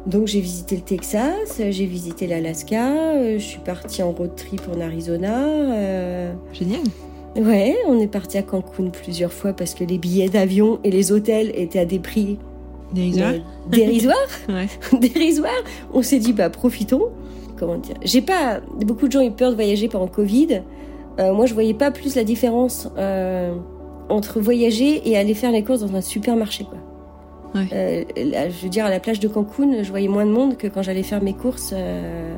[0.08, 4.62] donc j'ai visité le Texas, j'ai visité l'Alaska, euh, je suis partie en road trip
[4.74, 5.46] en Arizona.
[5.46, 6.80] euh, Génial.
[7.36, 11.12] Ouais, on est parti à Cancun plusieurs fois parce que les billets d'avion et les
[11.12, 12.38] hôtels étaient à des prix
[12.94, 13.34] Dérisoire.
[13.70, 14.16] mais dérisoires.
[14.50, 14.68] Ouais.
[15.00, 15.64] dérisoires.
[15.94, 17.10] On s'est dit, bah profitons.
[17.58, 17.96] Comment dire?
[18.04, 18.62] J'ai pas.
[18.86, 20.62] Beaucoup de gens ont eu peur de voyager pendant Covid.
[21.20, 23.54] Euh, moi, je voyais pas plus la différence euh,
[24.10, 26.78] entre voyager et aller faire les courses dans un supermarché, quoi.
[27.56, 27.68] Ouais.
[27.74, 30.56] Euh, là, je veux dire, à la plage de Cancun, je voyais moins de monde
[30.56, 31.74] que quand j'allais faire mes courses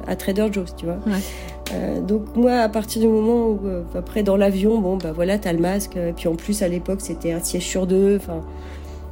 [0.07, 0.99] à Trader Joe's, tu vois.
[1.05, 2.01] Ouais.
[2.01, 3.59] Donc moi, à partir du moment où,
[3.93, 5.97] après, dans l'avion, bon, bah voilà, t'as le masque.
[5.97, 8.15] Et puis en plus, à l'époque, c'était un siège sur deux.
[8.15, 8.41] Enfin,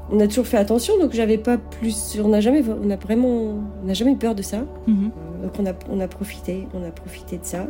[0.09, 2.17] on a toujours fait attention, donc j'avais pas plus.
[2.23, 4.59] On n'a jamais, on a vraiment, on n'a jamais eu peur de ça.
[4.87, 5.11] Mhm.
[5.43, 7.67] Donc on a, on a profité, on a profité de ça.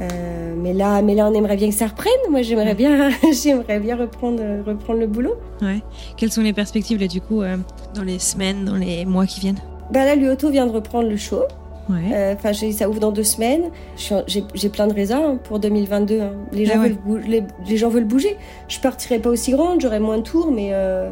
[0.00, 2.12] Euh, mais là, mais là, on aimerait bien que ça reprenne.
[2.30, 5.34] Moi, j'aimerais bien, j'aimerais bien reprendre, reprendre le boulot.
[5.62, 5.80] Ouais.
[6.16, 7.56] Quelles sont les perspectives là du coup euh,
[7.94, 9.60] dans les semaines, dans les mois qui viennent?
[9.92, 11.42] Bah là, l'Uoto vient de reprendre le show.
[11.88, 11.96] Ouais.
[12.12, 13.70] Euh, Enfin, ça ouvre dans deux semaines.
[13.96, 16.20] J'ai plein de raisons hein, pour 2022.
[16.20, 16.32] hein.
[16.52, 16.96] Les, gens Ah ouais.
[17.06, 18.36] veulent les, les gens veulent bouger.
[18.68, 21.08] Je partirai pas aussi grande, j'aurai moins de tours, mais euh,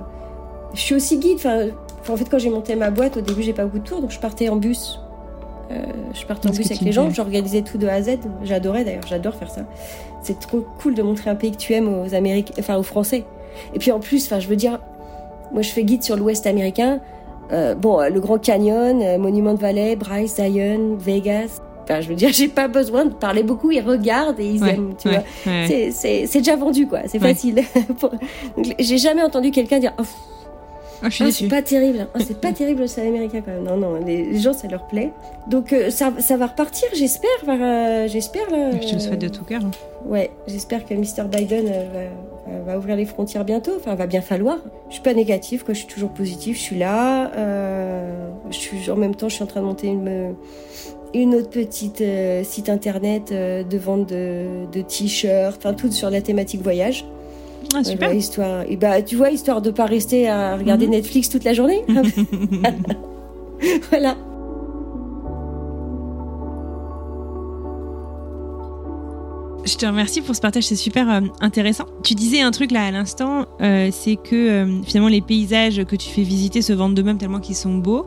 [0.75, 1.37] je suis aussi guide.
[1.37, 1.69] Enfin,
[2.09, 4.11] en fait, quand j'ai monté ma boîte, au début, j'ai pas beaucoup de tours, donc
[4.11, 4.99] je partais en bus.
[5.71, 8.19] Euh, je partais en bus avec les gens, j'organisais tout de A à Z.
[8.43, 9.63] J'adorais d'ailleurs, j'adore faire ça.
[10.23, 13.25] C'est trop cool de montrer un pays que tu aimes aux Américains, enfin aux Français.
[13.75, 14.79] Et puis en plus, enfin, je veux dire,
[15.53, 17.01] moi je fais guide sur l'Ouest américain.
[17.53, 21.61] Euh, bon, euh, le Grand Canyon, euh, Monument de Valley, Bryce, Zion, Vegas.
[21.83, 23.71] Enfin, je veux dire, j'ai pas besoin de parler beaucoup.
[23.71, 25.53] Ils regardent et ils Ouais, aiment, tu ouais, vois.
[25.53, 25.91] ouais.
[25.93, 27.01] C'est- déjà vendu, quoi.
[27.07, 27.63] C'est facile.
[28.01, 28.13] Pour-
[28.79, 30.03] J'ai jamais entendu quelqu'un dire oh,
[31.03, 32.07] Ah, je suis ah, c'est pas terrible.
[32.15, 33.65] Oh, c'est pas terrible le cinéma américain quand même.
[33.65, 35.11] Non, non, les, les gens, ça leur plaît.
[35.49, 37.29] Donc euh, ça, ça va repartir, j'espère.
[37.49, 38.71] euh, j'espère là.
[38.81, 39.63] Je te le souhaite de euh, tout cœur.
[39.65, 39.71] hein.
[40.07, 41.25] Ouais, j'espère que Mr.
[41.31, 42.09] Biden euh,
[42.67, 43.73] va, ouvrir les frontières bientôt.
[43.77, 44.59] Enfin, va bien falloir.
[44.89, 45.75] Je suis pas négative, quoi.
[45.75, 46.57] Je suis toujours positive.
[46.57, 47.31] Je suis là.
[47.37, 50.35] Euh, je suis en même temps, je suis en train de monter une
[51.17, 56.11] une autre petite euh, site internet euh, de vente de, de t-shirts, enfin tout sur
[56.11, 57.05] la thématique voyage.
[57.75, 58.11] Ah, super.
[58.11, 60.93] Ouais, histoire, et bah tu vois, histoire de pas rester à regarder Mhm.
[60.93, 61.83] Netflix toute la journée.
[63.91, 64.17] voilà.
[69.67, 71.87] Je te remercie pour ce partage, c'est super euh, intéressant.
[72.03, 75.97] Tu disais un truc là à l'instant, euh, c'est que euh, finalement les paysages que
[75.97, 78.05] tu fais visiter se vendent d'eux-mêmes tellement qu'ils sont beaux.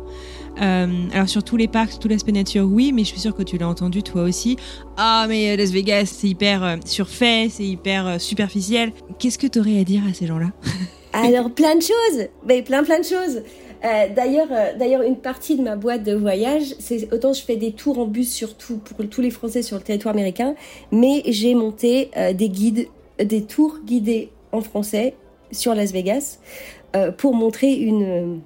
[0.62, 3.44] Euh, alors sur tous les parcs, tout l'aspect nature, oui, mais je suis sûre que
[3.44, 4.58] tu l'as entendu toi aussi.
[4.98, 8.92] Ah mais Las Vegas, c'est hyper euh, surfait, c'est hyper euh, superficiel.
[9.20, 10.52] Qu'est-ce que tu aurais à dire à ces gens-là?
[11.14, 13.42] Alors plein de choses, mais plein plein de choses.
[14.16, 14.48] D'ailleurs,
[14.78, 18.06] d'ailleurs, une partie de ma boîte de voyage, c'est autant je fais des tours en
[18.06, 20.56] bus surtout pour tous les Français sur le territoire américain,
[20.92, 22.88] mais j'ai monté des guides,
[23.24, 25.14] des tours guidés en français
[25.52, 26.40] sur Las Vegas
[27.18, 28.42] pour montrer une,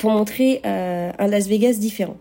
[0.00, 2.16] pour montrer euh, un Las Vegas différent.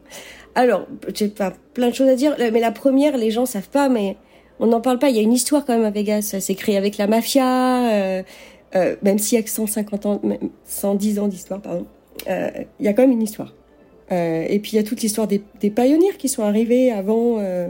[0.53, 1.31] Alors, j'ai
[1.73, 4.17] plein de choses à dire, mais la première, les gens savent pas, mais
[4.59, 5.09] on n'en parle pas.
[5.09, 6.23] Il y a une histoire quand même à Vegas.
[6.23, 7.89] Ça s'est créé avec la mafia.
[7.91, 8.23] euh,
[8.75, 11.87] euh, même s'il y a que 150 ans, même 110 ans d'histoire, pardon,
[12.29, 12.49] euh,
[12.79, 13.53] il y a quand même une histoire.
[14.11, 17.37] Euh, et puis il y a toute l'histoire des, des pionniers qui sont arrivés avant,
[17.39, 17.69] euh,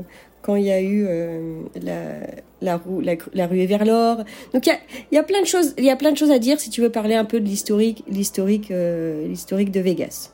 [0.50, 2.22] quand il y a eu euh, la,
[2.60, 4.24] la, roue, la, la vers l'or.
[4.52, 4.76] Donc il
[5.12, 6.82] y a, plein de choses, il y a plein de choses à dire si tu
[6.82, 10.32] veux parler un peu de l'historique, l'historique, euh, l'historique de Vegas.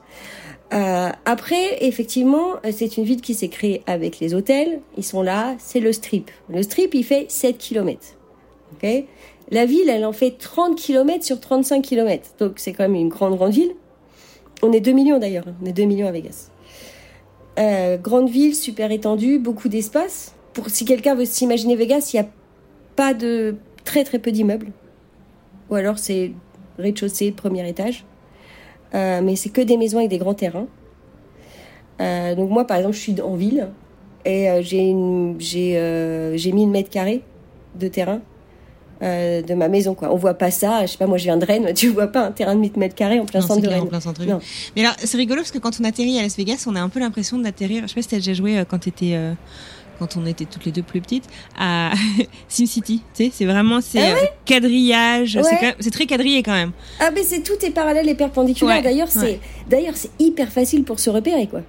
[0.73, 4.79] Euh, après, effectivement, c'est une ville qui s'est créée avec les hôtels.
[4.95, 6.31] Ils sont là, c'est le strip.
[6.47, 7.99] Le strip, il fait 7 km.
[8.71, 9.03] ok?
[9.51, 12.29] La ville, elle en fait 30 km sur 35 km.
[12.39, 13.75] Donc c'est quand même une grande, grande ville.
[14.63, 15.43] On est 2 millions d'ailleurs.
[15.61, 16.51] On est 2 millions à Vegas.
[17.57, 20.35] Euh, grande ville, super étendue, beaucoup d'espace.
[20.53, 22.29] Pour si quelqu'un veut s'imaginer Vegas, il n'y a
[22.95, 24.71] pas de très très peu d'immeubles.
[25.69, 26.31] Ou alors c'est
[26.77, 28.05] rez-de-chaussée, premier étage.
[28.93, 30.67] Euh, mais c'est que des maisons avec des grands terrains.
[32.01, 33.69] Euh, donc moi, par exemple, je suis en ville
[34.25, 37.21] et euh, j'ai une- j'ai euh, j'ai 1000 mètres carrés
[37.79, 38.21] de terrain
[39.03, 39.93] euh, de ma maison.
[39.93, 40.13] Quoi.
[40.13, 40.85] On voit pas ça.
[40.85, 41.73] Je sais pas, moi je viens de Rennes.
[41.75, 43.83] Tu vois pas un terrain de 1000 mètres carrés en plein Non, centre de clair,
[43.83, 44.31] en plein centre-ville.
[44.33, 44.39] Non.
[44.75, 46.89] Mais alors, c'est rigolo parce que quand on atterrit à Las Vegas, on a un
[46.89, 47.83] peu l'impression d'atterrir.
[47.83, 49.11] Je sais pas si t'as déjà joué euh, quand t'étais.
[49.15, 49.33] euh,
[49.97, 51.23] quand on était toutes les deux plus petites,
[51.57, 51.91] à
[52.49, 55.91] SimCity, tu sais, c'est vraiment, c'est Ah euh, quadrillage, c'est Ouais.
[55.91, 56.71] très quadrillé quand même.
[56.99, 58.75] Ah mais c'est tout est parallèle et perpendiculaire.
[58.77, 59.39] Ouais, D'ailleurs c'est
[59.69, 61.61] d'ailleurs c'est hyper facile pour se repérer quoi.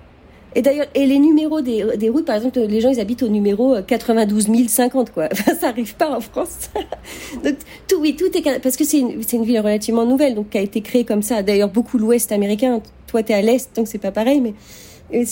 [0.57, 3.29] Et d'ailleurs, et les numéros des, des routes, par exemple, les gens ils habitent au
[3.29, 5.29] numéro euh, 92 050 quoi.
[5.31, 6.71] Enfin, ça arrive pas en France.
[7.45, 7.55] donc
[7.87, 10.59] tout, oui, tout est parce que c'est une, c'est une ville relativement nouvelle, donc qui
[10.59, 11.43] a été créée comme ça.
[11.43, 12.81] D'ailleurs, beaucoup l'Ouest américain.
[13.07, 14.55] Toi, t'es à l'Est, donc c'est pas pareil, mais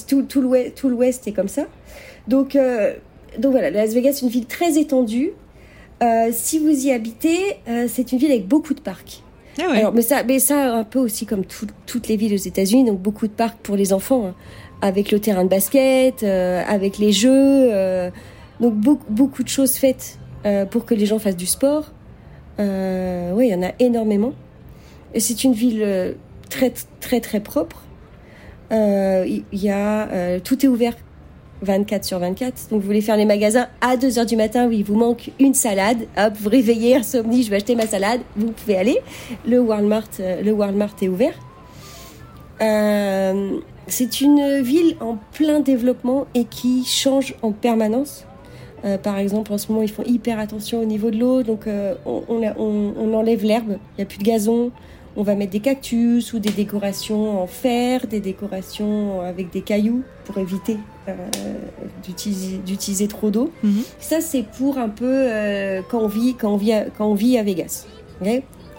[0.07, 1.63] tout, tout l'Ouest, tout l'Ouest est comme ça.
[2.29, 2.93] Donc, euh,
[3.39, 5.33] donc voilà, Las Vegas, c'est une ville très étendue.
[6.03, 9.23] Euh, si vous y habitez, euh, c'est une ville avec beaucoup de parcs.
[9.59, 9.79] Ah ouais.
[9.79, 12.85] Alors, mais ça, mais ça un peu aussi comme tout- toutes les villes aux États-Unis,
[12.85, 14.35] donc beaucoup de parcs pour les enfants, hein,
[14.85, 17.31] avec le terrain de basket, euh, avec les jeux,
[17.73, 18.11] euh,
[18.61, 21.91] donc beaucoup, de choses faites euh, pour que les gens fassent du sport.
[22.59, 24.35] Oui, il y en a énormément.
[25.15, 26.15] Et c'est une ville
[26.51, 27.83] très très très propre.
[28.71, 30.95] Il y, a tout est ouvert
[31.63, 32.69] 24 sur 24.
[32.71, 35.31] Donc vous voulez faire les magasins à 2 heures du matin, oui, il vous manque
[35.41, 36.07] une salade.
[36.19, 38.21] Hop, vous réveillez, insomnie, je vais acheter ma salade.
[38.37, 39.01] Vous pouvez aller.
[39.47, 41.35] Le Walmart, le Walmart est ouvert.
[42.61, 48.25] Euh, c'est une ville en plein développement et qui change en permanence.
[48.85, 51.67] Euh, par exemple, en ce moment, ils font hyper attention au niveau de l'eau, donc
[51.67, 54.71] euh, on, on, a- on- on enlève l'herbe, il n'y a plus de gazon.
[55.17, 60.03] On va mettre des cactus ou des décorations en fer, des décorations avec des cailloux
[60.25, 60.77] pour éviter
[61.09, 61.15] euh,
[62.67, 63.51] d'utiliser trop d'eau.
[63.63, 63.83] Mhm.
[64.01, 67.15] Ça, c'est pour un peu euh, quand, on vit, quand, on vit à, quand on
[67.15, 67.87] vit à Vegas.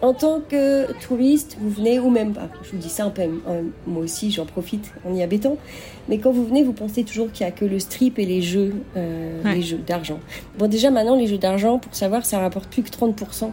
[0.01, 3.21] En tant que touriste, vous venez, ou même pas, je vous dis ça un peu,
[3.23, 5.57] euh, moi aussi j'en profite en y habitant,
[6.09, 8.41] mais quand vous venez, vous pensez toujours qu'il n'y a que le strip et les
[8.41, 9.55] jeux, euh, Ouais.
[9.55, 10.19] les jeux d'argent.
[10.59, 13.51] Bon, déjà maintenant, les jeux d'argent, pour savoir, ça rapporte plus que 30%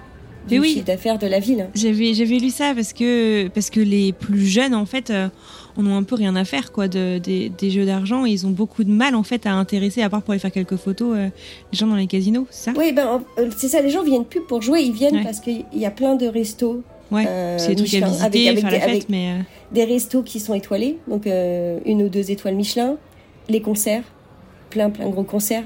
[0.49, 0.72] du oui.
[0.74, 1.68] chiffre d'affaires de la ville.
[1.74, 5.28] J'avais j'avais lu ça parce que parce que les plus jeunes en fait euh,
[5.77, 8.47] en ont un peu rien à faire quoi de, des, des jeux d'argent et ils
[8.47, 11.16] ont beaucoup de mal en fait à intéresser à part pour aller faire quelques photos
[11.16, 11.29] euh,
[11.73, 12.73] les gens dans les casinos, ça?
[12.77, 15.23] Oui, ben, euh, c'est ça, les gens viennent plus pour jouer, ils viennent Ouais.
[15.25, 18.49] parce qu'il y a plein de restos, Ouais, euh, c'est des trucs à visiter, avec-
[18.49, 19.43] avec faire des- la fête avec- mais euh,
[19.73, 22.97] des restos qui sont étoilés, donc une ou deux étoiles Michelin,
[23.49, 24.05] les concerts,
[24.70, 25.64] plein plein de gros concerts,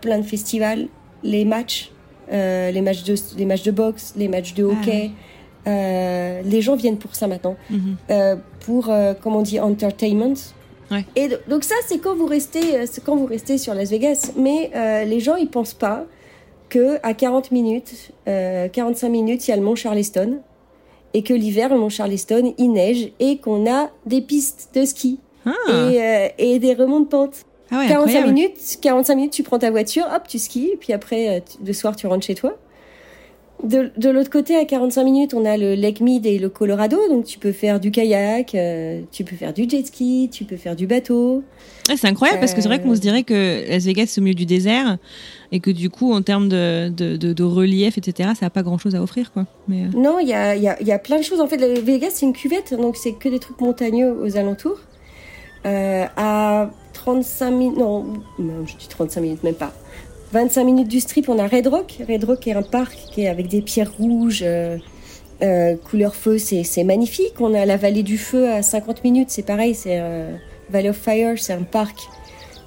[0.00, 0.88] plein de festivals,
[1.22, 1.90] les matchs,
[2.30, 5.10] les matchs de les matchs de boxe, les matchs de hockey.
[5.68, 7.96] Euh, les gens viennent pour ça maintenant, mhm.
[8.10, 10.34] euh, pour euh, comment on dit entertainment.
[10.90, 11.04] Ouais.
[11.16, 14.32] Et do- donc ça c'est quand vous restez euh, quand vous restez sur Las Vegas,
[14.36, 14.70] mais
[15.06, 16.04] les gens ils pensent pas
[16.70, 20.38] que à 40 minutes, euh, 45 minutes, il y a le Mont Charleston
[21.14, 25.18] et que l'hiver, le Mont Charleston, il neige et qu'on a des pistes de ski
[25.46, 25.52] Ah,
[25.90, 27.34] et, et des remontes de pente.
[27.70, 28.32] ah ouais, 45 incroyable.
[28.34, 31.96] minutes, 45 minutes, tu prends ta voiture, hop, tu skis, et puis après, le soir,
[31.96, 32.54] tu rentres chez toi.
[33.64, 36.96] De, de l'autre côté, à 45 minutes, on a le Lake Mead et le Colorado,
[37.08, 40.56] donc tu peux faire du kayak, euh, tu peux faire du jet ski, tu peux
[40.56, 41.42] faire du bateau.
[41.88, 44.24] Ouais, c'est incroyable parce que c'est vrai qu'on se dirait que Las Vegas c'est au
[44.24, 44.98] milieu du désert
[45.50, 48.94] et que du coup en termes de, de, relief etc ça a pas grand chose
[48.94, 49.46] à offrir quoi.
[49.66, 51.40] Mais euh, Non, il y a, y, a, y a plein de choses.
[51.40, 54.78] En fait, la Vegas, c'est une cuvette, donc c'est que des trucs montagneux aux alentours.
[55.66, 58.04] Euh, à 35 minutes, non,
[58.38, 59.72] non, je dis 35 minutes, même pas.
[60.32, 61.98] 25 minutes du strip, on a Red Rock.
[62.06, 64.76] Red Rock est un parc qui est avec des pierres rouges, euh,
[65.42, 67.40] euh, couleur feu, c'est magnifique.
[67.40, 70.36] On a la vallée du feu à 50 minutes, c'est pareil, c'est euh,
[70.70, 71.98] Valley of Fire, c'est un parc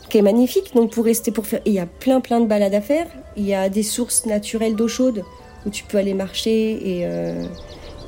[0.10, 0.74] qui est magnifique.
[0.74, 3.06] Donc pour rester, pour faire, il y a plein plein de balades à faire.
[3.38, 5.24] Il y a des sources naturelles d'eau chaude
[5.66, 7.04] où tu peux aller marcher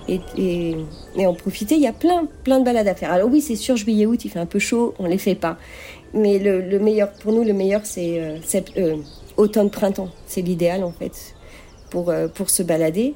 [0.08, 1.76] et, en profiter.
[1.76, 3.12] Il y a plein, plein de balades à faire.
[3.12, 5.60] Alors oui, c'est sûr, juillet, août, il fait un peu chaud, on les fait pas.
[6.16, 8.20] Mais le, le meilleur, pour nous, le meilleur, c'est
[9.38, 10.10] automne-printemps.
[10.26, 11.36] C'est l'idéal, en fait,
[11.90, 13.16] pour, euh, pour se balader.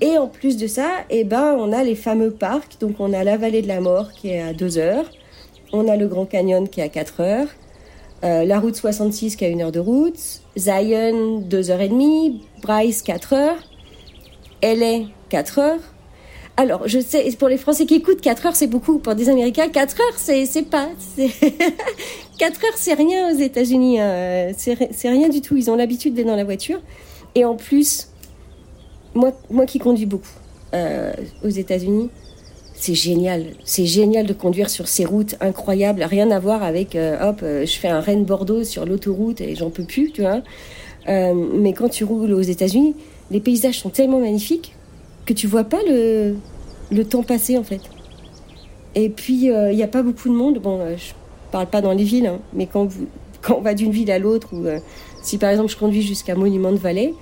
[0.00, 2.78] Et en plus de ça, eh ben, on a les fameux parcs.
[2.80, 5.10] Donc, on a la vallée de la mort qui est à 2 heures.
[5.72, 7.48] On a le Grand Canyon qui est à 4 heures.
[8.24, 10.18] Euh, la route 66 qui a une heure de route.
[10.56, 12.42] Zion, 2 heures et demie.
[12.62, 13.58] Bryce, 4 heures.
[14.62, 15.91] LA, 4 heures.
[16.56, 18.98] Alors, je sais, pour les Français qui écoutent, 4 heures, c'est beaucoup.
[18.98, 20.88] Pour des Américains, 4 heures, c'est, pas.
[20.98, 21.30] c'est-
[22.38, 24.00] 4 heures, c'est rien aux États-Unis.
[24.00, 24.52] hein.
[24.56, 25.56] C'est, ri- c'est rien du tout.
[25.56, 26.80] Ils ont l'habitude d'être dans la voiture.
[27.34, 28.08] Et en plus,
[29.14, 30.28] moi, moi qui conduis beaucoup
[30.74, 32.10] euh, aux États-Unis,
[32.74, 33.46] c'est génial.
[33.64, 36.02] C'est génial de conduire sur ces routes incroyables.
[36.02, 39.70] Rien à voir avec, euh, hop, euh, je fais un Rennes-Bordeaux sur l'autoroute et j'en
[39.70, 40.42] peux plus, tu vois.
[41.08, 42.94] Euh, mais quand tu roules aux États-Unis,
[43.30, 44.74] les paysages sont tellement magnifiques
[45.26, 46.36] que tu vois pas le,
[46.90, 47.80] le temps passer en fait.
[48.94, 50.58] Et puis euh, il n'y a pas beaucoup de monde.
[50.58, 51.12] Bon, euh, je
[51.50, 53.06] parle pas dans les villes, hein, mais quand, vous,
[53.40, 54.78] quand on va d'une ville à l'autre, ou euh,
[55.22, 57.14] si par exemple je conduis jusqu'à Monument de Vallée,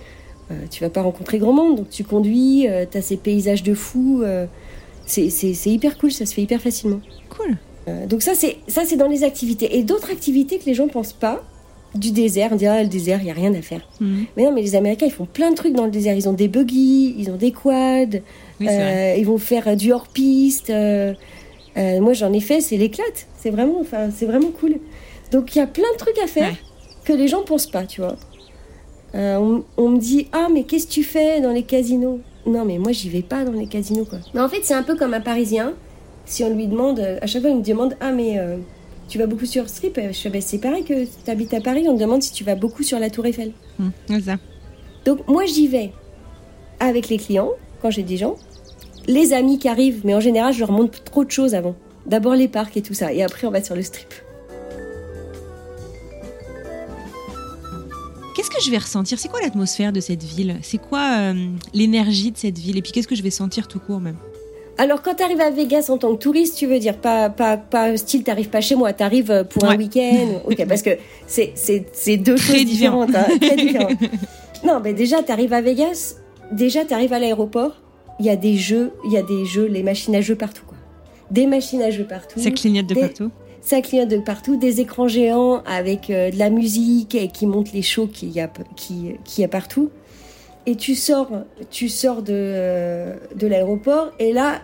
[0.51, 1.77] euh, tu vas pas rencontrer grand monde.
[1.77, 4.23] Donc tu conduis, tu as ces paysages de fou.
[4.25, 4.47] euh,
[5.07, 7.01] c'est hyper cool, ça se fait hyper facilement.
[7.37, 7.57] cool.
[7.89, 9.77] Euh, donc ça c'est ça c'est dans les activités.
[9.79, 11.43] Et d'autres activités que les gens pensent pas,
[11.95, 13.81] du désert, on dit ah le désert, il y a rien à faire.
[14.01, 14.27] Mhm.
[14.37, 16.15] Mais non, mais les Américains, ils font plein de trucs dans le désert.
[16.15, 18.19] Ils ont des buggy, ils ont des quads,
[18.61, 20.71] Oui, euh, ils vont faire euh, du hors-piste.
[20.71, 21.15] euh,
[21.77, 23.29] Euh, moi, j'en ai fait, c'est l'éclate.
[23.39, 24.75] C'est vraiment, enfin, c'est vraiment cool.
[25.31, 26.57] Donc, il y a plein de trucs à faire Ouais.
[27.05, 28.17] que les gens pensent pas, tu vois.
[29.15, 32.21] On, on me dit ah mais qu'est-ce que tu fais dans les casinos?
[32.47, 34.19] Non mais moi j'y vais pas dans les casinos quoi.
[34.35, 35.73] Mais en fait c'est un peu comme un Parisien.
[36.27, 38.39] Si on lui demande à chaque fois il me demande ah mais
[39.11, 41.85] tu vas beaucoup sur strip Je fais ben, c'est pareil que tu habites à Paris.
[41.89, 43.53] On me demande si tu vas beaucoup sur la Tour Eiffel.
[44.09, 44.37] C'est ça.
[45.05, 45.93] Donc moi j'y vais
[46.79, 47.51] avec les clients
[47.83, 48.37] quand j'ai des gens,
[49.07, 51.75] les amis qui arrivent, mais en général je leur montre trop de choses avant.
[52.07, 54.15] D'abord les parcs et tout ça, et après on va sur le strip.
[58.37, 59.19] Qu'est-ce que je vais ressentir?
[59.19, 60.57] C'est quoi l'atmosphère de cette ville?
[60.63, 62.79] C'est quoi euh, l'énergie de cette ville?
[62.79, 64.17] Et puis qu'est-ce que je vais sentir tout court même?
[64.83, 67.59] Alors quand tu arrives à Vegas en tant que touriste, tu veux dire pas pas
[67.59, 70.91] pas style t'arrives pas chez moi, t'arrives euh, pour un week-end, ok parce que
[71.27, 73.05] c'est c'est c'est deux Très choses différent.
[73.05, 73.99] différentes, hein, très différentes.
[74.65, 76.15] Non mais déjà t'arrives à Vegas,
[76.51, 77.73] déjà t'arrives à l'aéroport,
[78.21, 80.65] il y a des jeux, il y a des jeux, les machines à jeux partout
[80.67, 80.79] quoi,
[81.31, 82.41] des machines à jeux partout.
[82.41, 83.31] Ça clignote de Des- partout.
[83.61, 87.73] Ça clignote de partout, des écrans géants avec euh, de la musique et qui montrent
[87.75, 89.91] les shows qu'il y a, qui, y a partout.
[90.67, 91.29] Et tu sors,
[91.71, 94.61] tu sors de, euh, de l'aéroport et là,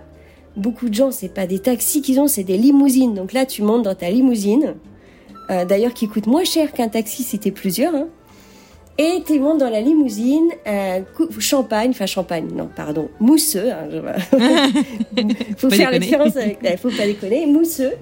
[0.57, 3.15] beaucoup de gens, c'est pas des taxis qu'ils ont, c'est des limousines.
[3.15, 4.75] Donc là, tu montes dans ta limousine,
[5.51, 7.95] euh, d'ailleurs qui coûte moins cher qu'un taxi si t'es plusieurs.
[7.95, 8.09] Hein.
[8.99, 11.01] Et tu montes dans la limousine, euh,
[11.39, 13.71] champagne, enfin champagne, non, pardon, mousseux.
[13.71, 13.89] Hein,
[15.59, 17.93] faut pas faire différence avec, ouais, faut pas déconner, mousseux.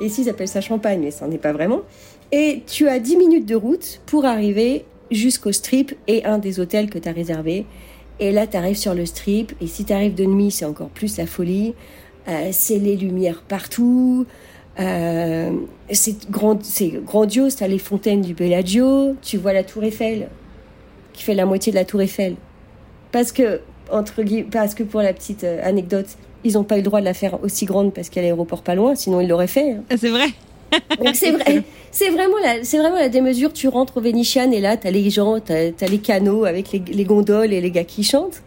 [0.00, 1.80] Et ici, ils appellent ça champagne, mais ça n'en est pas vraiment.
[2.32, 6.88] Et tu as 10 minutes de route pour arriver jusqu'au strip et un des hôtels
[6.88, 7.66] que tu as réservé.
[8.20, 9.52] Et là, tu arrives sur le strip.
[9.60, 11.74] Et si tu arrives de nuit, c'est encore plus la folie.
[12.28, 14.26] Euh, c'est les lumières partout.
[14.80, 15.50] Euh,
[15.90, 16.58] c'est grand,
[17.04, 17.56] grandiose.
[17.56, 19.14] Tu as les fontaines du Bellagio.
[19.22, 20.28] Tu vois la Tour Eiffel,
[21.12, 22.36] qui fait la moitié de la Tour Eiffel.
[23.12, 23.60] Parce que,
[23.90, 26.06] entre parce que pour la petite euh, anecdote,
[26.44, 28.28] ils n'ont pas eu le droit de la faire aussi grande parce qu'il y a
[28.28, 29.72] l'aéroport pas loin, sinon ils l'auraient fait.
[29.72, 29.82] hein.
[29.90, 30.26] Ah, c'est vrai
[31.14, 33.52] C'est vrai, c'est vraiment la, c'est vraiment la démesure.
[33.52, 36.82] Tu rentres au Vénitian et là t'as les gens, t'as as les canaux avec les,
[36.90, 38.42] les gondoles et les gars qui chantent.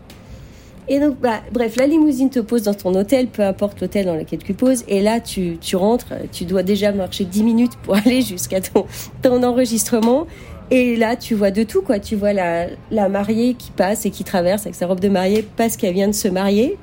[0.88, 4.16] Et donc bah bref, la limousine te pose dans ton hôtel, peu importe l'hôtel dans
[4.16, 4.84] lequel tu poses.
[4.88, 8.86] Et là tu, tu rentres, tu dois déjà marcher 10 minutes pour aller jusqu'à ton,
[9.22, 10.28] ton enregistrement.
[10.70, 12.00] Et là tu vois de tout quoi.
[12.00, 15.48] Tu vois la, la mariée qui passe et qui traverse avec sa robe de mariée
[15.56, 16.78] parce qu'elle vient de se marier.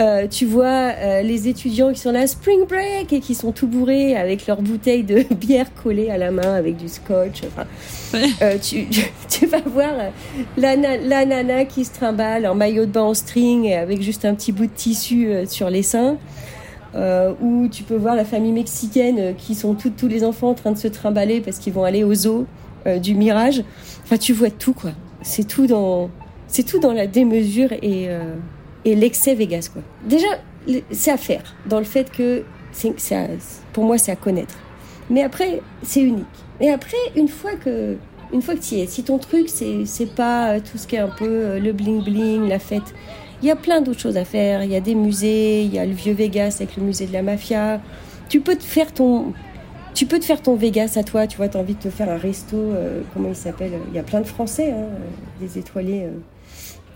[0.00, 3.66] Euh, tu vois euh, les étudiants qui sont là spring break et qui sont tout
[3.66, 7.42] bourrés avec leurs bouteilles de bière collées à la main avec du scotch.
[7.46, 7.66] Enfin,
[8.42, 8.86] euh, tu,
[9.28, 10.08] tu vas voir euh,
[10.56, 14.24] la, la nana qui se trimballe en maillot de bain en string et avec juste
[14.24, 16.16] un petit bout de tissu euh, sur les seins.
[16.94, 20.54] Euh, ou tu peux voir la famille mexicaine qui sont toutes- tous les enfants en
[20.54, 22.46] train de se trimballer parce qu'ils vont aller au zoo
[23.02, 23.62] du Mirage.
[24.04, 24.92] Enfin, tu vois tout quoi.
[25.22, 26.08] C'est tout dans,
[26.46, 28.20] c'est tout dans la démesure et euh,
[28.84, 29.82] et l'excès Vegas quoi.
[30.04, 30.26] Déjà,
[30.90, 32.94] c'est à faire dans le fait que c'est,
[33.72, 34.56] pour moi c'est à connaître.
[35.10, 36.26] Mais après, c'est unique.
[36.60, 37.96] Et après, une fois que
[38.32, 40.86] une fois que tu y es, si ton truc c'est c'est pas euh, tout ce
[40.86, 42.94] qui est un peu euh, le bling bling, la fête,
[43.42, 44.62] il y a plein d'autres choses à faire.
[44.64, 47.12] Il y a des musées, il y a le vieux Vegas avec le musée de
[47.12, 47.80] la mafia.
[48.28, 49.32] Tu peux te faire ton
[49.94, 51.90] tu peux te faire ton Vegas à toi, tu vois, tu as envie de te
[51.90, 53.72] faire un resto, euh, comment il s'appelle?
[53.88, 54.86] Il y a plein de Français, hein,
[55.40, 56.06] des étoilés.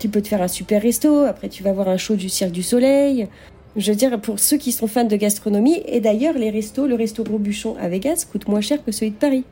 [0.03, 2.51] Tu peux te faire un super resto, après tu vas voir un show du Cirque
[2.51, 3.29] du Soleil.
[3.77, 6.95] Je veux dire, pour ceux qui sont fans de gastronomie, et d'ailleurs, les restos, le
[6.95, 9.45] resto Robuchon à Vegas coûte moins cher que celui de Paris.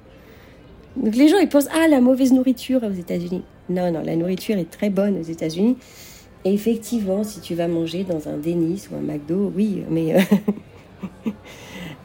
[0.98, 3.44] Donc les gens, ils pensent, ah, la mauvaise nourriture aux États-Unis.
[3.70, 5.78] Non, non, la nourriture est très bonne aux États-Unis.
[6.44, 10.16] Effectivement, si tu vas manger dans un Dennis ou un McDo, oui, mais.
[10.16, 10.20] euh,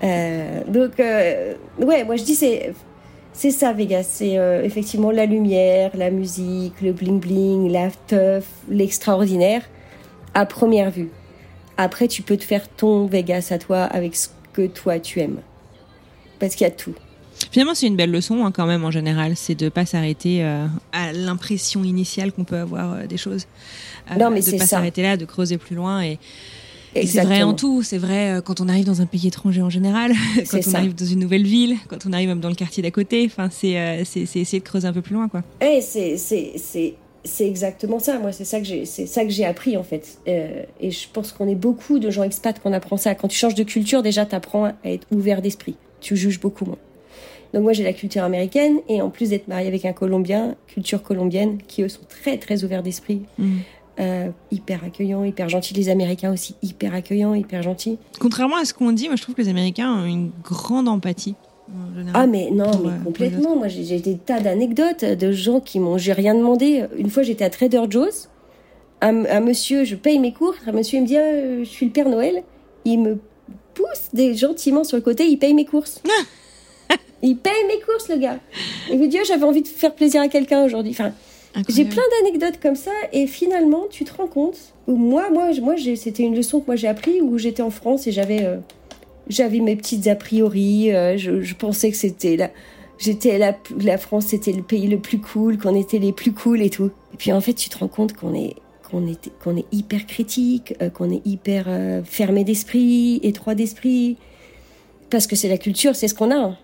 [0.04, 2.74] euh, donc, euh, ouais, moi je dis, c'est.
[3.36, 4.06] C'est ça, Vegas.
[4.10, 9.62] C'est euh, effectivement la lumière, la musique, le bling-bling, la teuf, l'extraordinaire,
[10.32, 11.10] à première vue.
[11.76, 15.40] Après, tu peux te faire ton Vegas à toi avec ce que toi tu aimes.
[16.38, 16.94] Parce qu'il y a tout.
[17.50, 20.66] Finalement, c'est une belle leçon hein, quand même en général, c'est de pas s'arrêter euh,
[20.92, 23.46] à l'impression initiale qu'on peut avoir euh, des choses.
[24.10, 26.18] Euh, Non, mais de c'est pas s'arrêter là, de creuser plus loin et
[27.04, 27.82] c'est vrai en tout.
[27.82, 30.12] C'est vrai euh, quand on arrive dans un pays étranger en général,
[30.50, 30.78] quand on ça.
[30.78, 33.24] arrive dans une nouvelle ville, quand on arrive même dans le quartier d'à côté.
[33.26, 35.42] Enfin, c'est euh, c'est c'est essayer de creuser un peu plus loin, quoi.
[35.60, 38.18] Eh, c'est c'est exactement ça.
[38.20, 40.18] Moi, c'est ça que j'ai c'est ça que j'ai appris en fait.
[40.28, 43.14] Euh, et je pense qu'on est beaucoup de gens expats qu'on apprend ça.
[43.14, 45.74] Quand tu changes de culture, déjà, t'apprends à être ouvert d'esprit.
[46.00, 46.78] Tu juges beaucoup moins.
[47.54, 51.02] Donc moi, j'ai la culture américaine et en plus d'être mariée avec un Colombien, culture
[51.02, 53.58] colombienne, qui eux sont très très ouverts d'esprit, Mhm.
[54.00, 55.74] Euh, hyper accueillants, hyper gentils.
[55.74, 57.98] Les Américains aussi hyper accueillants, hyper gentils.
[58.18, 61.34] Contrairement à ce qu'on dit, moi je trouve que les Américains ont une grande empathie.
[61.96, 62.12] Général.
[62.14, 63.56] Ah mais non, Pour, mais euh, complètement.
[63.56, 66.84] Moi, j'ai des tas d'anecdotes de gens qui m'ont, j'ai rien demandé.
[66.96, 68.28] Une fois, j'étais à Trader Joe's.
[69.00, 70.54] Un, un monsieur, je paye mes cours.
[70.68, 72.44] Un monsieur, il me dit, Ah, je suis le Père Noël.
[72.84, 73.18] Il me
[73.76, 76.02] pousse des, gentiment sur le côté, il paye mes courses.
[77.22, 78.38] il paye mes courses, le gars.
[78.90, 80.92] Il me dit, oh, j'avais envie de faire plaisir à quelqu'un aujourd'hui.
[80.92, 81.12] Enfin,
[81.68, 84.56] j'ai plein d'anecdotes comme ça et finalement, tu te rends compte.
[84.86, 88.06] Où moi, moi, moi, c'était une leçon que moi j'ai appris où j'étais en France
[88.06, 88.58] et j'avais, euh,
[89.28, 90.94] j'avais mes petites a priori.
[90.94, 92.50] euh, je, pensais que c'était la,
[92.98, 96.62] j'étais la, la France, c'était le pays le plus cool, qu'on était les plus cool
[96.62, 96.90] et tout.
[97.14, 98.54] Et puis en fait, tu te rends compte qu'on est,
[98.90, 101.66] qu'on est, qu'on est hyper critique, euh, qu'on est hyper
[102.04, 104.16] fermé d'esprit, étroit d'esprit,
[105.10, 106.56] parce que c'est la culture, c'est ce qu'on a.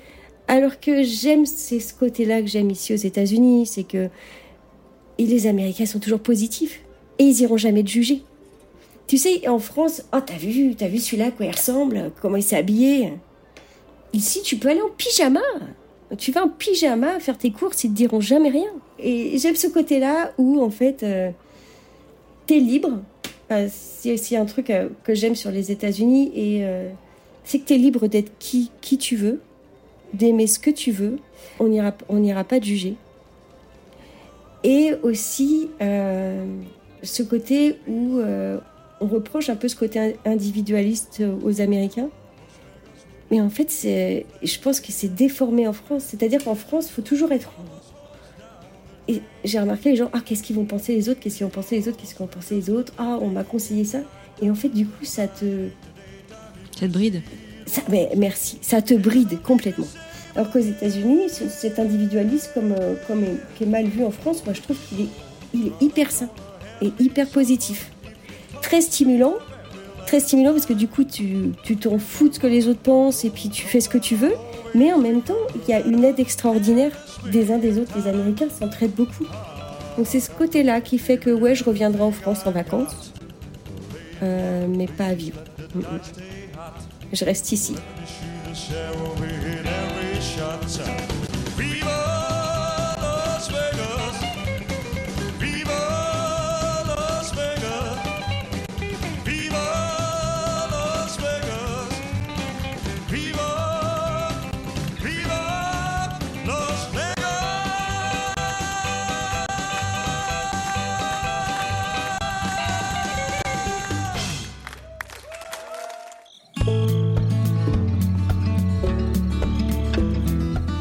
[0.49, 4.09] Alors que j'aime, c'est ce côté-là que j'aime ici aux États-Unis, c'est que
[5.19, 6.81] et les Américains sont toujours positifs.
[7.19, 8.23] Et ils iront jamais te juger.
[9.07, 12.43] Tu sais, en France, oh, t'as vu, t'as vu celui-là, quoi il ressemble, comment il
[12.43, 13.13] s'est habillé.
[14.13, 15.41] Ici, tu peux aller en pyjama.
[16.19, 18.71] Tu vas en pyjama faire tes courses, ils te diront jamais rien.
[18.99, 21.31] Et j'aime ce côté-là où, en fait, euh,
[22.47, 23.03] t'es libre.
[23.69, 26.91] C'est un truc euh, que j'aime sur les États-Unis, et euh,
[27.45, 29.41] c'est que t'es libre d'être qui, qui tu veux,
[30.15, 31.19] d'aimer ce que tu veux.
[31.61, 32.97] On n'ira on pas te juger
[34.65, 36.45] et aussi euh,
[37.03, 38.59] ce côté où euh,
[39.01, 42.09] on reproche un peu ce côté in- individualiste aux Américains.
[43.31, 46.05] Mais en fait, c'est, je pense que c'est déformé en France.
[46.07, 47.51] C'est-à-dire qu'en France, il faut toujours être.
[49.09, 51.51] Et j'ai remarqué les gens, ah, qu'est-ce qu'ils vont penser les autres, qu'est-ce qu'ils vont
[51.51, 53.99] penser les autres, qu'est-ce qu'ils vont penser les autres, ah, on m'a conseillé ça.
[54.41, 55.69] Et en fait, du coup, ça te.
[56.79, 57.23] Ça te bride.
[57.67, 59.87] Ça, mais merci, ça te bride complètement.
[60.35, 62.95] Alors qu'aux États-Unis, ce- cet individualisme, euh,
[63.57, 65.09] qui est mal vu en France, moi je trouve qu'il est,
[65.55, 66.29] il est hyper sain
[66.81, 67.91] et hyper positif.
[68.63, 69.35] Très stimulant,
[70.07, 72.81] très stimulant parce que du coup tu tu t'en fous de ce que les autres
[72.81, 74.33] pensent et puis tu fais ce que tu veux,
[74.75, 76.93] mais en même temps il y a une aide extraordinaire
[77.31, 77.93] des uns des autres.
[77.97, 79.27] Les Américains s'entraident beaucoup.
[79.99, 83.13] Donc c'est ce côté-là qui fait que ouais, je reviendrai en France en vacances,
[84.23, 85.39] euh, mais pas à vivre.
[85.75, 85.85] Mm, mm.
[87.13, 87.75] Je reste ici.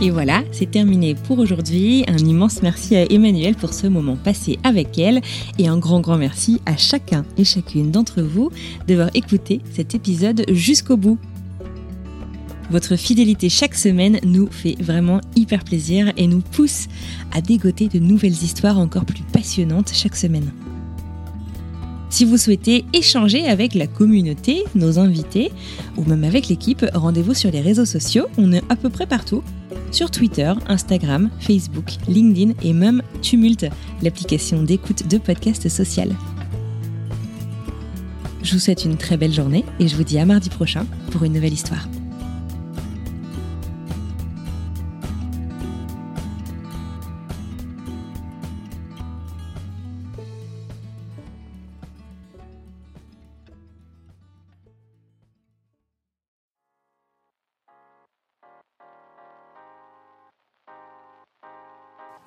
[0.04, 2.04] Et voilà, c'est terminé pour aujourd'hui.
[2.08, 5.22] Un immense merci à Emmanuel pour ce moment passé avec elle
[5.60, 8.50] et un grand grand merci à chacun et chacune d'entre vous
[8.88, 11.20] d'avoir écouté cet épisode jusqu'au bout.
[12.72, 16.88] Votre fidélité chaque semaine nous fait vraiment hyper plaisir et nous pousse
[17.32, 20.52] à dégoter de nouvelles histoires encore plus passionnantes chaque semaine.
[22.12, 25.50] Si vous souhaitez échanger avec la communauté, nos invités,
[25.96, 29.42] ou même avec l'équipe, rendez-vous sur les réseaux sociaux, on est à peu près partout.
[29.92, 33.66] Sur Twitter, Instagram, Facebook, LinkedIn et même Tumult,
[34.02, 36.14] l'application d'écoute de podcast social.
[38.44, 41.24] Je vous souhaite une très belle journée et je vous dis à mardi prochain pour
[41.24, 41.88] une nouvelle histoire.